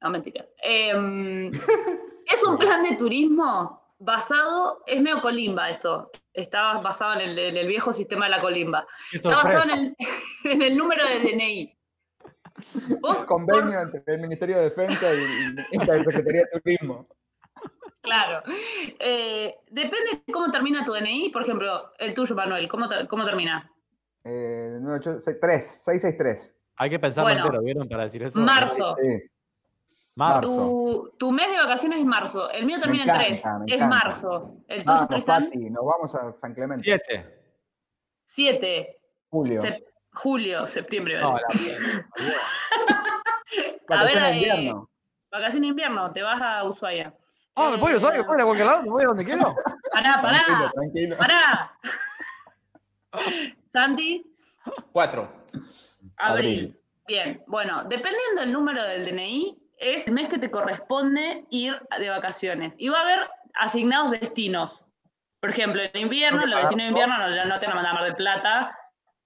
[0.00, 0.46] No, mentira.
[0.62, 1.50] Em,
[2.26, 6.10] es un plan de turismo basado, es medio colimba esto.
[6.32, 8.86] Está basado en el, en el viejo sistema de la colimba.
[9.12, 9.96] Está basado en el,
[10.44, 11.72] en el número del DNI.
[13.00, 17.08] Vos, Un convenio entre el Ministerio de Defensa y, y la Secretaría de Turismo.
[18.00, 18.42] Claro.
[19.00, 21.30] Eh, depende de cómo termina tu DNI.
[21.30, 23.70] Por ejemplo, el tuyo, Manuel, ¿cómo, cómo termina?
[24.24, 26.54] Eh, 983, 663.
[26.76, 27.44] Hay que pensarlo Bueno.
[27.46, 27.88] entero, ¿vieron?
[27.88, 28.38] Para decir eso.
[28.40, 28.96] Marzo.
[29.02, 29.22] Sí.
[30.16, 30.40] Marzo.
[30.48, 32.50] Tu, tu mes de vacaciones es marzo.
[32.50, 33.44] El mío termina encanta, en 3.
[33.60, 33.96] me Es encanta.
[33.96, 34.54] marzo.
[34.66, 36.82] El tuyo, Vamos, Tristan, Pati, nos vamos a San Clemente.
[36.84, 37.42] Siete.
[38.24, 38.98] 7.
[39.30, 39.62] Julio.
[40.14, 41.20] julio, septiembre.
[41.20, 41.42] No, la.
[43.88, 44.90] A ver, Vacaciones de eh, invierno.
[45.30, 47.14] Vacaciones de invierno, te vas a Ushuaia.
[47.54, 48.18] Ah, ¿me puedo ir a Ushuaia?
[48.18, 48.82] ¿Me puedo ir a cualquier lado?
[48.82, 49.54] ¿Me voy a donde quiero?
[49.92, 51.16] Pará, Tranquilo, pará, tranquilo.
[51.18, 51.78] pará.
[53.72, 54.26] Santi,
[54.92, 55.28] Cuatro.
[55.52, 55.60] abril.
[56.16, 56.80] Abril.
[57.06, 62.08] Bien, bueno, dependiendo del número del DNI, es el mes que te corresponde ir de
[62.08, 62.74] vacaciones.
[62.78, 64.84] Y va a haber asignados destinos.
[65.40, 67.76] Por ejemplo, en invierno, ¿Tengo que los destinos de invierno no, no te van a
[67.76, 68.78] mandar a Mar del Plata.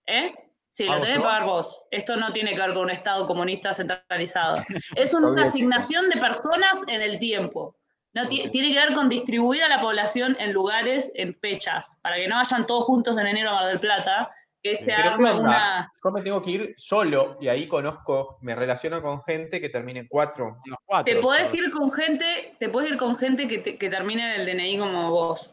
[0.06, 0.34] ¿Eh?
[0.68, 1.84] Sí, lo ¿Pago tenés que pagar vos.
[1.90, 4.58] Esto no tiene que ver con un Estado comunista centralizado.
[4.96, 7.76] Es una asignación de personas en el tiempo.
[8.12, 8.26] No.
[8.26, 12.36] Tiene que ver con distribuir a la población en lugares, en fechas, para que no
[12.36, 14.30] vayan todos juntos en enero a Mar del Plata,
[14.62, 15.92] que se Pero ¿qué arma una...
[16.04, 20.00] Yo me tengo que ir solo y ahí conozco, me relaciono con gente que termine
[20.00, 20.58] en cuatro.
[20.84, 21.14] Cuatro.
[21.14, 21.54] Te podés ¿sabes?
[21.66, 25.10] ir con gente, te podés ir con gente que, te- que termine el DNI como
[25.10, 25.50] vos.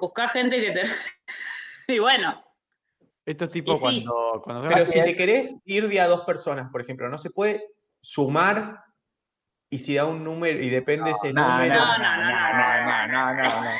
[0.00, 0.82] Buscar gente que te.
[1.92, 2.42] y bueno,
[3.24, 3.80] Esto es tipo sí.
[3.80, 7.64] cuando, Pero si te querés ir de a dos personas, por ejemplo, no se puede
[8.00, 8.82] sumar
[9.70, 11.74] y si da un número y depende ese No, no, número.
[11.74, 13.70] no, no, no, no, no, no, no,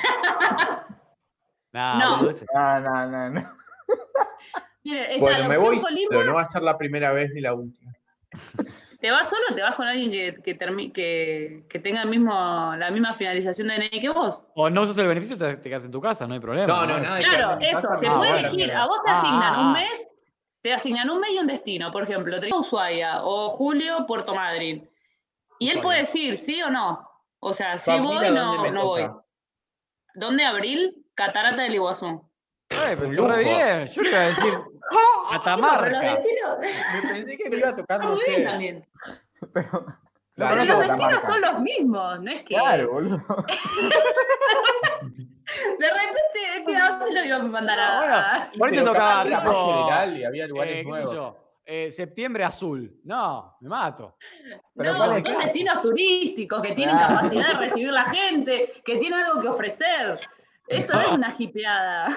[1.73, 2.17] Nah, No.
[2.19, 3.53] boludo, no, no, no, no.
[4.85, 7.41] mire, está Bueno, me opción voy, pero no va a ser la primera vez ni
[7.41, 7.93] la última.
[9.01, 12.09] ¿Te vas solo o te vas con alguien que, que, termi- que, que tenga el
[12.09, 14.43] mismo, la misma finalización de DNI que vos?
[14.57, 16.67] O no usas el beneficio, te, te quedas en tu casa, no hay problema.
[16.67, 17.21] No, no, nada.
[17.21, 18.73] Claro, eso, casa, se no, puede bueno, elegir.
[18.73, 19.73] A vos te Ah, asignan ah, un ah.
[19.73, 20.09] mes,
[20.63, 21.93] te asignan un mes y un destino.
[21.93, 24.91] Por ejemplo, digo Ushuaia o Julio, Puerto Madryn.
[25.61, 27.09] Y él puede decir sí o no.
[27.39, 29.09] O sea, si voy, ¿dónde no, no voy.
[30.15, 31.07] ¿Dónde abril?
[31.19, 32.25] Catarata del Iguazú.
[32.71, 33.87] Eh, pero re bien.
[33.89, 34.45] Yo le iba a decir
[34.91, 36.01] Pero los Catamarca.
[36.01, 38.45] destinos, Me pensé que me iba a tocar, no muy bien sé.
[38.45, 38.87] también.
[39.53, 39.87] Pero,
[40.37, 41.21] los destinos marca.
[41.21, 43.17] son los mismos, no es que Claro, boludo.
[45.79, 48.51] de repente a dónde lo iban a mandar a.
[48.57, 51.13] Bueno, por ahí te tocaba tipo, y había eh, lugares qué sé nuevos.
[51.13, 53.01] yo, eh, septiembre azul.
[53.05, 54.17] No, me mato.
[54.77, 55.45] Pero no, ¿cuál son es?
[55.45, 57.15] destinos turísticos que tienen Claro.
[57.17, 60.19] capacidad de recibir la gente, que tienen algo que ofrecer.
[60.69, 62.09] Esto no es una jipeada.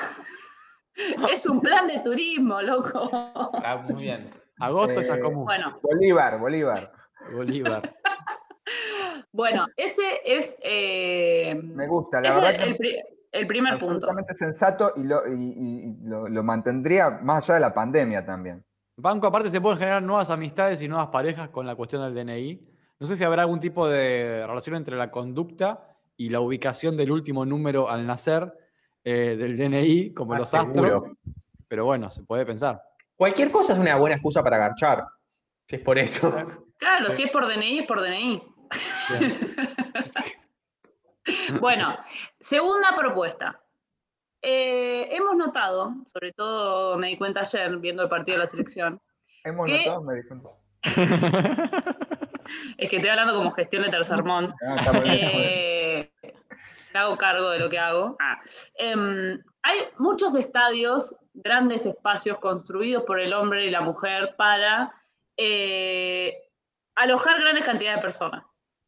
[1.34, 3.10] Es un plan de turismo, loco.
[3.14, 4.30] Ah, muy bien.
[4.60, 5.45] Agosto está Eh, común.
[5.45, 6.91] Bueno, Bolívar, Bolívar.
[7.34, 7.93] Bolívar.
[9.32, 13.93] bueno, ese es, eh, Me gusta, la ese verdad el, que pri- el primer punto.
[13.95, 18.26] absolutamente sensato y, lo, y, y- y lo, lo mantendría más allá de la pandemia
[18.26, 18.64] también.
[18.97, 22.68] Banco, aparte, se pueden generar nuevas amistades y nuevas parejas con la cuestión del DNI.
[22.99, 25.88] No sé si habrá algún tipo de relación entre la conducta
[26.26, 28.53] y la ubicación del último número al nacer
[29.03, 30.97] eh, del DNI, como Ah, los seguro.
[30.97, 31.17] astros.
[31.67, 32.82] Pero bueno, se puede pensar.
[33.15, 35.03] Cualquier cosa es una buena excusa para garchar.
[35.67, 36.32] Si es por eso.
[36.78, 37.17] Claro, Sí.
[37.17, 38.43] si es por DNI, es por DNI.
[41.59, 41.95] Bueno,
[42.39, 43.61] segunda propuesta.
[44.41, 48.99] Eh, hemos notado, sobre todo me di cuenta ayer viendo el partido de la selección,
[49.43, 50.49] Hemos notado, me di cuenta.
[52.78, 55.51] es que estoy hablando como gestión de Tercermont, Ah, está muy bien, está muy bien.
[55.53, 56.11] Eh,
[56.94, 58.16] me hago cargo de lo que hago.
[58.20, 58.39] Ah,
[58.76, 64.92] em, hay muchos estadios, grandes espacios construidos por el hombre y la mujer para
[65.38, 66.34] eh,
[66.96, 68.46] alojar grandes cantidades de personas.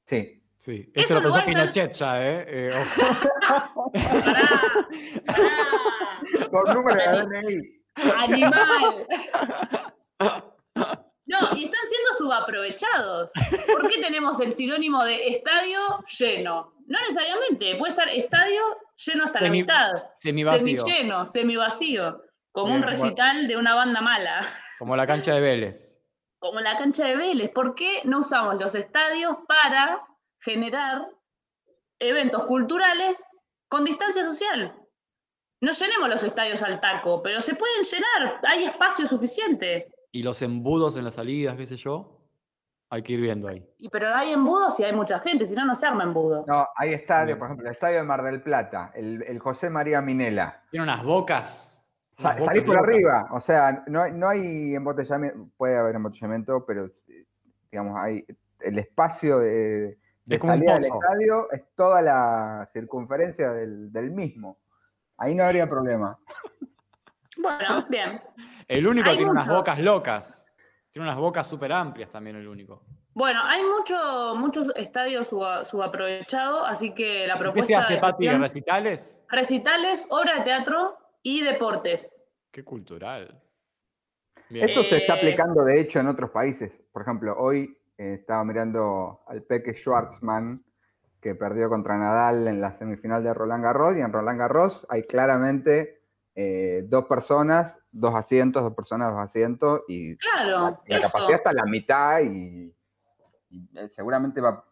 [0.08, 0.40] Sí.
[0.58, 2.46] Sí, esto lo pensó Pinochet ya, ¿eh?
[2.48, 3.92] Eh, ojo.
[3.92, 4.50] Pará,
[5.26, 7.84] pará, Con número de DNI.
[8.24, 9.08] animal.
[11.26, 13.32] No, y están siendo subaprovechados.
[13.72, 15.80] ¿Por qué tenemos el sinónimo de estadio
[16.20, 16.74] lleno?
[16.94, 18.62] No necesariamente, puede estar estadio
[19.04, 19.92] lleno hasta Semi- la mitad.
[20.20, 20.60] Semivacío.
[20.86, 22.22] Semilleno, semivacío.
[22.52, 24.48] Como Bien, un como- recital de una banda mala.
[24.78, 26.00] Como la cancha de Vélez.
[26.40, 27.50] Como la cancha de Vélez.
[27.52, 30.06] ¿Por qué no usamos los estadios para
[30.42, 31.08] generar
[32.00, 33.26] eventos culturales
[33.70, 34.76] con distancia social?
[35.62, 39.88] No llenemos los estadios al taco, pero se pueden llenar, hay espacio suficiente.
[40.12, 42.20] Y los embudos en las salidas, qué sé yo.
[42.94, 43.68] Hay que ir viendo ahí.
[43.80, 46.46] Y, pero hay embudos y hay mucha gente, si no, no se arma embudo.
[46.48, 47.40] No, hay estadios, Bien.
[47.40, 50.62] por ejemplo, el estadio de Mar del Plata, el, el José María Minela.
[50.70, 51.84] Tiene unas bocas.
[52.18, 55.96] Sa- unas bocas salís por arriba, o sea, no, hay- no hay embotellamiento, puede haber
[55.96, 56.92] embotellamiento, pero
[57.72, 58.24] digamos, hay
[58.60, 63.92] el espacio de, de Es como un salida del estadio es toda la circunferencia del,
[63.92, 64.60] del mismo.
[65.18, 66.20] Ahí no habría problema.
[67.38, 68.22] Bueno, bien.
[68.68, 70.43] El único Hay tiene unas bocas locas.
[70.94, 72.84] Tiene unas bocas súper amplias también el único.
[73.16, 78.00] Bueno, hay mucho, muchos estadios suba- subaprovechados, así que la ¿Qué propuesta se hace, de
[78.00, 78.24] Pati?
[78.26, 79.24] gestión- ¿Recitales?
[79.28, 82.22] recitales, obra de teatro y deportes.
[82.52, 83.42] Qué cultural.
[84.50, 84.70] Bien.
[84.70, 86.72] Eso se está Eh, aplicando, de hecho, en otros países.
[86.92, 90.64] Por ejemplo, hoy eh, estaba mirando al Peque Schwartzman,
[91.20, 95.04] que perdió contra Nadal en la semifinal de Roland Garros, y en Roland Garros hay
[95.08, 96.03] claramente
[96.36, 101.54] eh, dos personas, dos asientos, dos personas, dos asientos, y Claro, la, capacidad está a
[101.54, 102.74] la mitad y,
[103.50, 104.64] y, eh, seguramente va,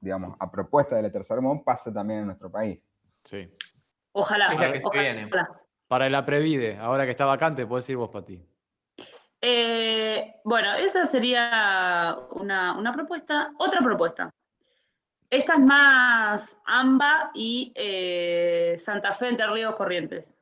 [0.00, 2.80] digamos, a propuesta de la tercera mundo pasa también en nuestro país.
[3.24, 3.48] Sí.
[4.12, 4.52] Ojalá.
[4.52, 5.02] Es la que se ojalá.
[5.02, 5.30] viene.
[5.88, 8.42] Para la Previde, ahora que está vacante, puedes ir vos, Pati.
[9.40, 13.52] Eh, bueno, esa sería una, una propuesta.
[13.58, 14.30] Otra propuesta.
[15.28, 20.40] Esta es más AMBA y eh, Santa Fe entre Ríos Corrientes.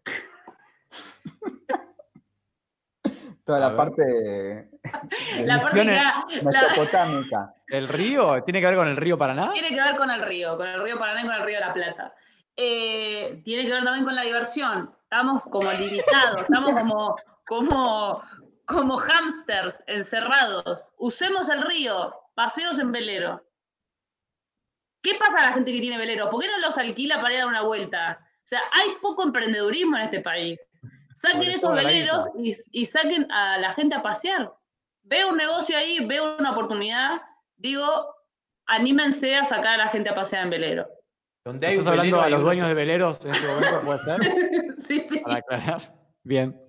[3.44, 3.76] Toda A la ver.
[3.76, 4.68] parte de
[5.44, 6.02] La parte Misiones-
[6.42, 7.54] la- mesopotámica.
[7.68, 8.42] ¿El río?
[8.44, 9.52] ¿Tiene que ver con el río Paraná?
[9.52, 11.60] tiene que ver con el río, con el río Paraná y con el río de
[11.66, 12.14] la Plata.
[12.56, 14.94] Eh, tiene que ver también con la diversión.
[15.02, 17.16] Estamos como limitados, estamos como,
[17.46, 18.22] como,
[18.66, 20.92] como hámsters encerrados.
[20.98, 23.44] Usemos el río, paseos en velero.
[25.02, 26.30] ¿Qué pasa a la gente que tiene velero?
[26.30, 28.18] ¿Por qué no los alquila para ir a dar una vuelta?
[28.22, 30.66] O sea, hay poco emprendedurismo en este país.
[31.14, 34.52] Saquen esos veleros y, y saquen a la gente a pasear.
[35.02, 37.22] Veo un negocio ahí, veo una oportunidad,
[37.56, 38.14] digo,
[38.66, 40.88] anímense a sacar a la gente a pasear en velero.
[41.44, 44.74] Donde hay ¿Estás hablando velero, a los dueños de veleros en este momento, puede ser?
[44.78, 45.20] sí, sí.
[45.20, 45.94] Para aclarar.
[46.22, 46.60] Bien.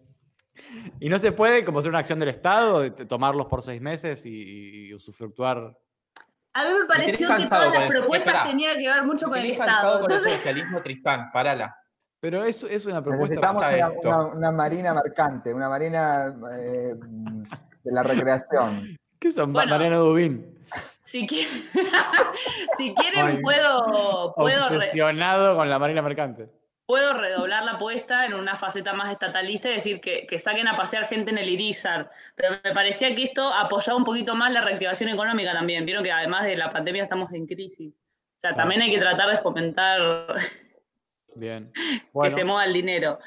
[1.00, 4.88] ¿Y no se puede como hacer una acción del Estado, tomarlos por seis meses y,
[4.88, 5.76] y usufructuar?
[6.54, 10.02] A mí me pareció que todas las propuestas tenían que ver mucho con el Estado.
[10.02, 11.76] con el Entonces, socialismo Tristán, parala.
[12.20, 13.36] Pero eso es una propuesta.
[13.36, 14.10] Necesitamos una, esto.
[14.10, 16.96] una- una marina mercante, una marina eh,
[17.84, 18.98] de la recreación.
[19.20, 19.54] ¿Qué son?
[19.54, 19.70] Bueno.
[19.72, 20.56] Mariano Dubín.
[21.04, 21.64] si, quieren,
[22.78, 26.50] si quieren Ay, puedo, puedo, Obsesionado con la marina mercante.
[26.88, 30.76] puedo redoblar la apuesta en una faceta más estatalista y decir que, que saquen a
[30.76, 32.10] pasear gente en el Irizar.
[32.36, 35.86] Pero me parecía que esto apoyaba un poquito más la reactivación económica también.
[35.86, 37.94] Vieron que además de la pandemia estamos en crisis.
[37.94, 38.58] O sea, Claro.
[38.58, 40.00] también hay que tratar de fomentar
[41.36, 41.72] Bien.
[41.74, 43.20] que se mueva el dinero.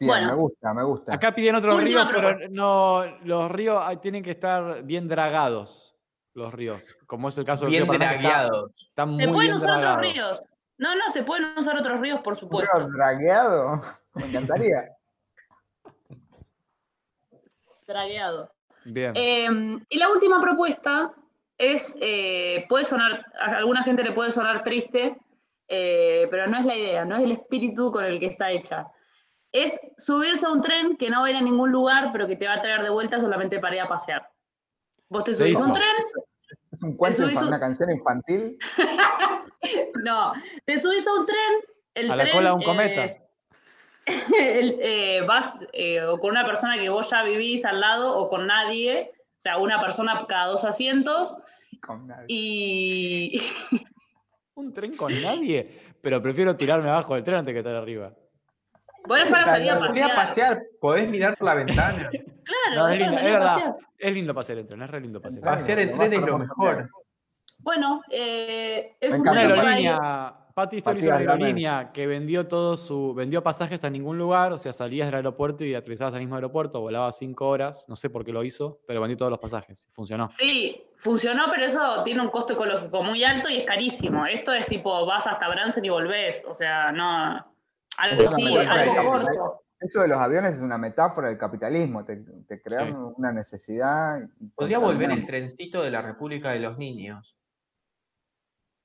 [0.00, 0.26] Bien, Bueno.
[0.28, 1.14] me gusta, me gusta.
[1.14, 5.94] acá piden otros Última ríos, pero no, los ríos ah, tienen que estar bien dragados.
[6.34, 6.96] Los ríos.
[7.06, 8.68] Como es el caso del Bien río.
[8.76, 10.42] Están muy Se pueden bien usar otros ríos.
[10.78, 12.76] No, no, se pueden usar otros ríos, por ¿Un supuesto.
[12.76, 13.82] río dragueado?
[14.14, 14.96] Me encantaría.
[17.86, 18.50] Dragueado.
[18.84, 19.12] Bien.
[19.14, 21.12] Eh, y la última propuesta
[21.56, 25.16] es, eh, puede sonar, a alguna gente le puede sonar triste,
[25.68, 28.86] eh, pero no es la idea, no es el espíritu con el que está hecha.
[29.52, 32.36] Es subirse a un tren que no va a ir a ningún lugar, pero que
[32.36, 34.28] te va a traer de vuelta solamente para ir a pasear.
[35.08, 35.84] Vos te subís a un tren,
[36.72, 38.58] ¿Es un cuento, hizo- una canción infantil?
[40.04, 40.32] no,
[40.66, 41.52] te subís a un tren,
[41.94, 43.16] el A la tren, cola de un eh, cometa.
[44.40, 48.28] el, eh, vas eh, o con una persona que vos ya vivís al lado o
[48.28, 51.34] con nadie, o sea, una persona cada dos asientos,
[51.80, 52.26] Con nadie.
[52.28, 53.42] y
[54.56, 55.68] Un tren con nadie.
[56.00, 58.12] Pero prefiero tirarme abajo del tren antes que estar arriba.
[59.06, 60.62] bueno, es para salir a pasear.
[60.80, 62.10] podés mirar por la ventana.
[62.44, 63.54] Claro, No, es lindo, es verdad.
[63.54, 63.74] pasear.
[63.98, 65.44] Es lindo pasear en tren, es re lindo pasear.
[65.44, 66.90] Pasear lo tren es lo mejor.
[67.60, 69.30] Bueno, eh, es Me un.
[69.30, 73.90] Una aerolínea, Pati Story hizo Matías una aerolínea que vendió todo su, vendió pasajes a
[73.90, 77.84] ningún lugar, o sea, salías del aeropuerto y aterrizabas al mismo aeropuerto, volabas cinco horas,
[77.88, 80.28] no sé por qué lo hizo, pero vendió todos los pasajes, funcionó.
[80.30, 84.26] Sí, funcionó, pero eso tiene un costo ecológico muy alto y es carísimo.
[84.26, 87.52] Esto es tipo, vas hasta Bransen y volvés, o sea, no...
[87.98, 89.60] Algo Eso así, algo corto.
[89.80, 92.94] Eso de los aviones es una metáfora del capitalismo, te, te crean Sí.
[93.16, 94.20] una necesidad.
[94.54, 97.36] Podría volver el trencito de la República de los Niños.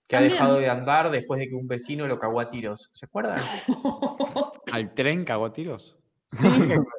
[0.10, 2.90] Que ha dejado de andar después de que un vecino lo cagó a tiros.
[2.94, 3.38] ¿Se acuerdan?
[4.74, 5.96] ¿Al tren cagó a tiros?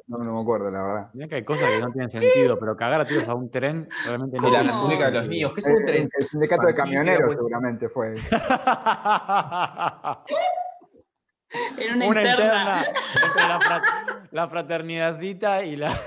[0.07, 1.09] No, no me acuerdo, la verdad.
[1.13, 3.87] Mirá que hay cosas que no tienen sentido, pero cagar a tiros a un tren
[4.05, 5.27] realmente no De la República de los.
[5.29, 5.53] Niños.
[5.53, 6.09] ¿Qué es El, un tren?
[6.19, 7.37] el sindicato de camioneros pues.
[7.37, 8.15] seguramente fue.
[11.77, 12.43] Era una, Una interna.
[12.45, 12.85] interna
[13.25, 13.81] entre la, fra-
[14.31, 15.97] la fraternidadcita y la.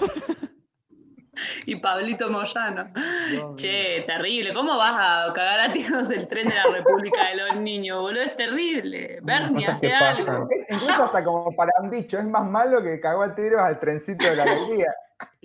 [1.67, 2.89] Y Pablito Moyano.
[3.31, 3.55] Dios mío.
[3.57, 4.53] Che, terrible.
[4.55, 4.93] ¿Cómo vas
[5.29, 8.23] a cagar a tiros el tren de la República de los Niños, boludo?
[8.23, 9.19] Es terrible.
[9.23, 10.49] Bernie, hace algo.
[10.51, 13.79] Es incluso hasta como para un dicho, es más malo que cagó al tiro al
[13.81, 14.93] trencito de la alegría.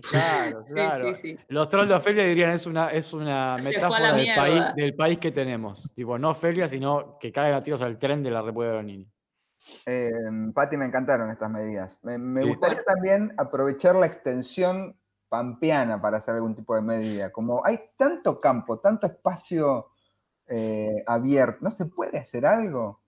[0.09, 1.13] Claro, Sí, claro.
[1.13, 1.37] sí, sí.
[1.49, 5.19] Los trolls de Ofelia dirían es una, es una a metáfora del país, del país
[5.19, 5.89] que tenemos.
[5.93, 8.85] Tipo, no Ofelia, sino que caigan a tiros al tren de la República de los
[8.85, 9.07] Niños.
[9.85, 10.09] Eh,
[10.55, 11.99] Pati, me encantaron estas medidas.
[12.01, 12.47] Me, me Sí.
[12.47, 14.95] gustaría también aprovechar la extensión
[15.29, 17.31] pampeana para hacer algún tipo de medida.
[17.31, 19.91] Como hay tanto campo, tanto espacio
[20.47, 23.01] eh, abierto, ¿no se puede hacer algo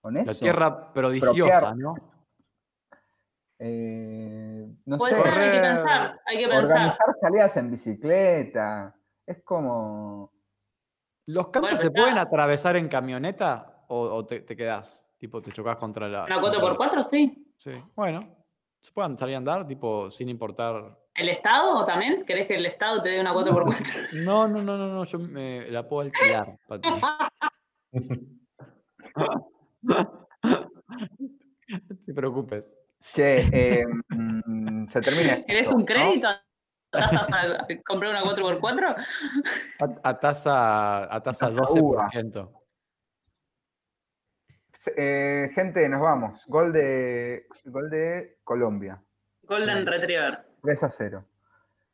[0.00, 0.32] con eso?
[0.32, 1.76] La tierra prodigiosa, Propiar.
[1.76, 1.94] ¿no?
[3.58, 6.62] Eh, no Puede sé, ser, hay que pensar, hay que pensar.
[6.76, 8.94] organizar salidas en bicicleta.
[9.26, 10.32] Es como...
[11.26, 15.08] ¿Los campos Bueno, se pueden atravesar en camioneta o, o te, te quedás?
[15.16, 16.24] Tipo, te chocas contra la.
[16.24, 17.50] Una contra la- 4x4, sí.
[17.56, 17.72] Sí.
[17.96, 18.20] Bueno,
[18.82, 20.98] se pueden salir a andar, tipo, sin importar.
[21.14, 22.24] ¿El Estado también?
[22.24, 24.08] ¿Querés que el Estado te dé una 4x4?
[24.24, 26.88] No, no, no, no, no, yo me la puedo alquilar, Pati.
[31.66, 32.76] No te preocupes.
[33.00, 33.84] Che, eh,
[34.90, 35.44] se termina.
[35.44, 35.86] ¿Querés esto, un ¿no?
[35.86, 36.28] crédito?
[36.90, 38.96] ¿Tasas a comprar una 4x4?
[39.80, 42.06] A, a tasa, a tasa tasa uva.
[42.06, 42.50] 12%.
[44.96, 46.40] Eh, gente, nos vamos.
[46.46, 49.02] Gol de, gol de Colombia.
[49.42, 50.53] Golden Retriever.
[50.64, 51.24] 3 a 0.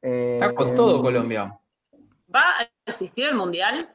[0.03, 1.53] Eh, Está con todo Colombia.
[2.35, 3.91] ¿Va a existir el Mundial?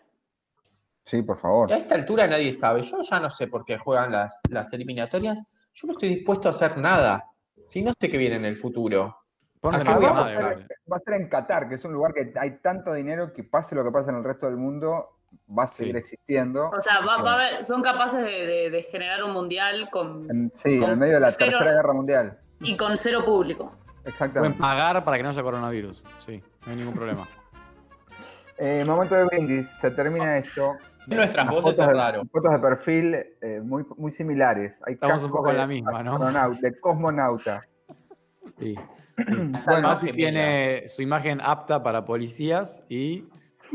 [1.06, 1.72] Sí, por favor.
[1.72, 2.82] A esta altura nadie sabe.
[2.82, 5.40] Yo ya no sé por qué juegan las, las eliminatorias.
[5.74, 7.24] Yo no estoy dispuesto a hacer nada.
[7.68, 9.18] Si no sé qué viene en el futuro.
[9.62, 10.68] Acá va a va, a vale.
[10.92, 13.74] va a ser en Qatar, que es un lugar que hay tanto dinero que pase
[13.74, 15.18] lo que pase en el resto del mundo,
[15.58, 16.00] va a seguir Sí.
[16.02, 16.70] existiendo.
[16.70, 20.30] O sea, va, va a haber, son capaces de, de- de generar un Mundial con,
[20.30, 22.40] En- sí, con en medio de la cero- Tercera Guerra Mundial.
[22.60, 23.76] y con cero público.
[24.06, 24.60] Pueden Exactamente.
[24.60, 26.04] pagar para que no haya coronavirus.
[26.20, 27.28] Sí, no hay ningún problema.
[28.58, 30.78] Eh, momento de brindis, se termina esto.
[31.08, 32.24] Nuestras voces fotos es de- raro.
[32.32, 34.74] Fotos de perfil eh, muy, muy similares.
[34.88, 36.18] Hay Estamos un poco en de la misma, ¿no?
[36.62, 37.64] De cosmonauta.
[38.58, 38.74] Sí.
[39.66, 43.26] Bueno, Mati tiene su imagen apta para policías y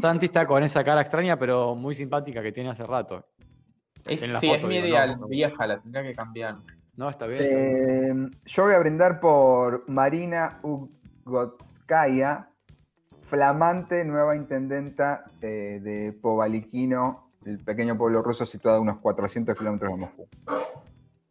[0.01, 3.26] Santi está con esa cara extraña pero muy simpática que tiene hace rato.
[4.07, 5.28] Es, En la sí, foto, es mi digo, ideal no.
[5.28, 6.55] vieja, la tendrá que cambiar.
[6.97, 7.43] No, está bien.
[7.43, 8.30] está bien.
[8.32, 12.49] Eh, yo voy a brindar por Marina Ugotskaya,
[13.22, 19.93] flamante nueva intendenta eh, de Povaliquino, el pequeño pueblo ruso situado a unos 400 kilómetros
[19.93, 20.28] de Moscú.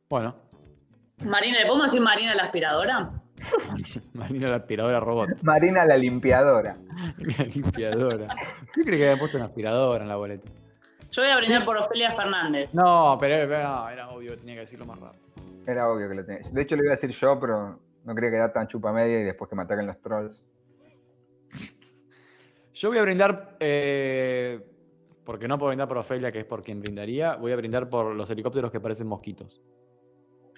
[0.09, 0.35] Bueno,
[1.25, 3.11] Marina, ¿le podemos decir Marina la aspiradora?
[4.13, 5.29] Marina la aspiradora robot.
[5.43, 6.77] Marina la limpiadora.
[7.37, 8.27] La limpiadora.
[8.73, 10.49] ¿Qué crees que había puesto una aspiradora en la boleta?
[11.11, 12.75] Yo voy a brindar por Ofelia Fernández.
[12.75, 15.23] No, pero, pero no, era obvio, tenía que decirlo más rápido.
[15.69, 16.49] Era obvio que lo tenía.
[16.49, 19.23] De hecho, lo iba a decir yo, pero no quería quedar tan chupa media y
[19.23, 20.41] después que me ataquen los trolls.
[22.73, 24.65] Yo voy a brindar, eh,
[25.23, 28.15] porque no puedo brindar por Ofelia, que es por quien brindaría, voy a brindar por
[28.15, 29.61] los helicópteros que parecen mosquitos.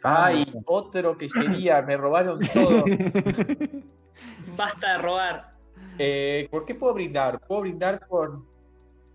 [0.02, 2.86] Ay, otro que quería, me robaron todo.
[4.56, 5.56] Basta de robar.
[6.00, 7.42] Eh, ¿Por qué puedo brindar?
[7.42, 8.44] Puedo brindar por,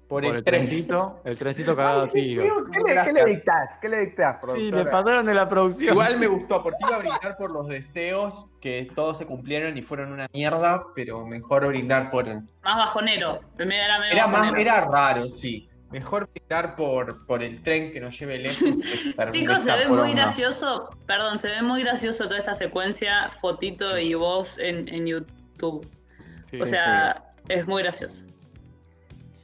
[0.09, 0.61] por, Por el, el tren.
[0.61, 2.47] trencito, el trencito cagado a tiros.
[2.73, 3.79] ¿Qué le, qué le dictás?
[3.81, 5.93] ¿Qué le dictás, Sí, le pasaron de la producción.
[5.93, 9.83] Igual me gustó, porque iba a brindar por los deseos que todos se cumplieron y
[9.83, 12.41] fueron una mierda, pero mejor brindar por el.
[12.63, 13.41] Más bajonero.
[13.59, 13.67] Era
[13.99, 15.69] medio Era, más, era raro, sí.
[15.91, 18.59] Mejor brindar por, por el tren que nos lleve lejos.
[19.31, 24.15] Chicos, se ve muy gracioso, perdón, se ve muy gracioso toda esta secuencia, fotito y
[24.15, 25.89] voz en, en YouTube.
[26.43, 28.27] Sí, O sea, es muy gracioso.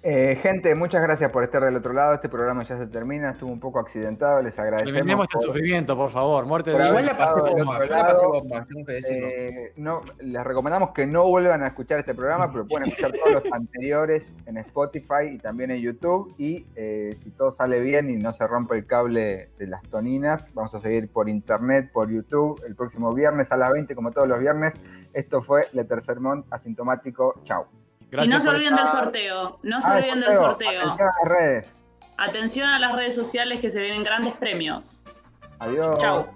[0.05, 2.15] Eh, gente, muchas gracias por estar del otro lado.
[2.15, 4.95] Este programa ya se termina, estuvo un poco accidentado, les agradecemos.
[4.97, 6.45] Eliminemos este por- sufrimiento, por favor.
[6.45, 9.29] Muerte de Igual la pasé bomba, otro yo la pasé lado, bomba, tengo que decirlo.
[9.29, 13.45] Eh, no, les recomendamos que no vuelvan a escuchar este programa, pero pueden escuchar todos
[13.45, 16.35] los anteriores en Spotify y también en YouTube.
[16.37, 20.53] Y eh, si todo sale bien y no se rompe el cable de las toninas,
[20.53, 24.27] vamos a seguir por internet, por YouTube, el próximo viernes a las 20, como todos
[24.27, 24.73] los viernes.
[25.13, 27.35] Esto fue Le Tercer Mont Asintomático.
[28.21, 30.81] Y no se por olviden del sorteo, no se Ah, olviden del sorteo.
[30.93, 31.79] Atención a las redes.
[32.19, 35.01] Atención a las redes sociales que se vienen grandes premios.
[35.61, 35.99] Adiós.
[35.99, 36.27] Chau.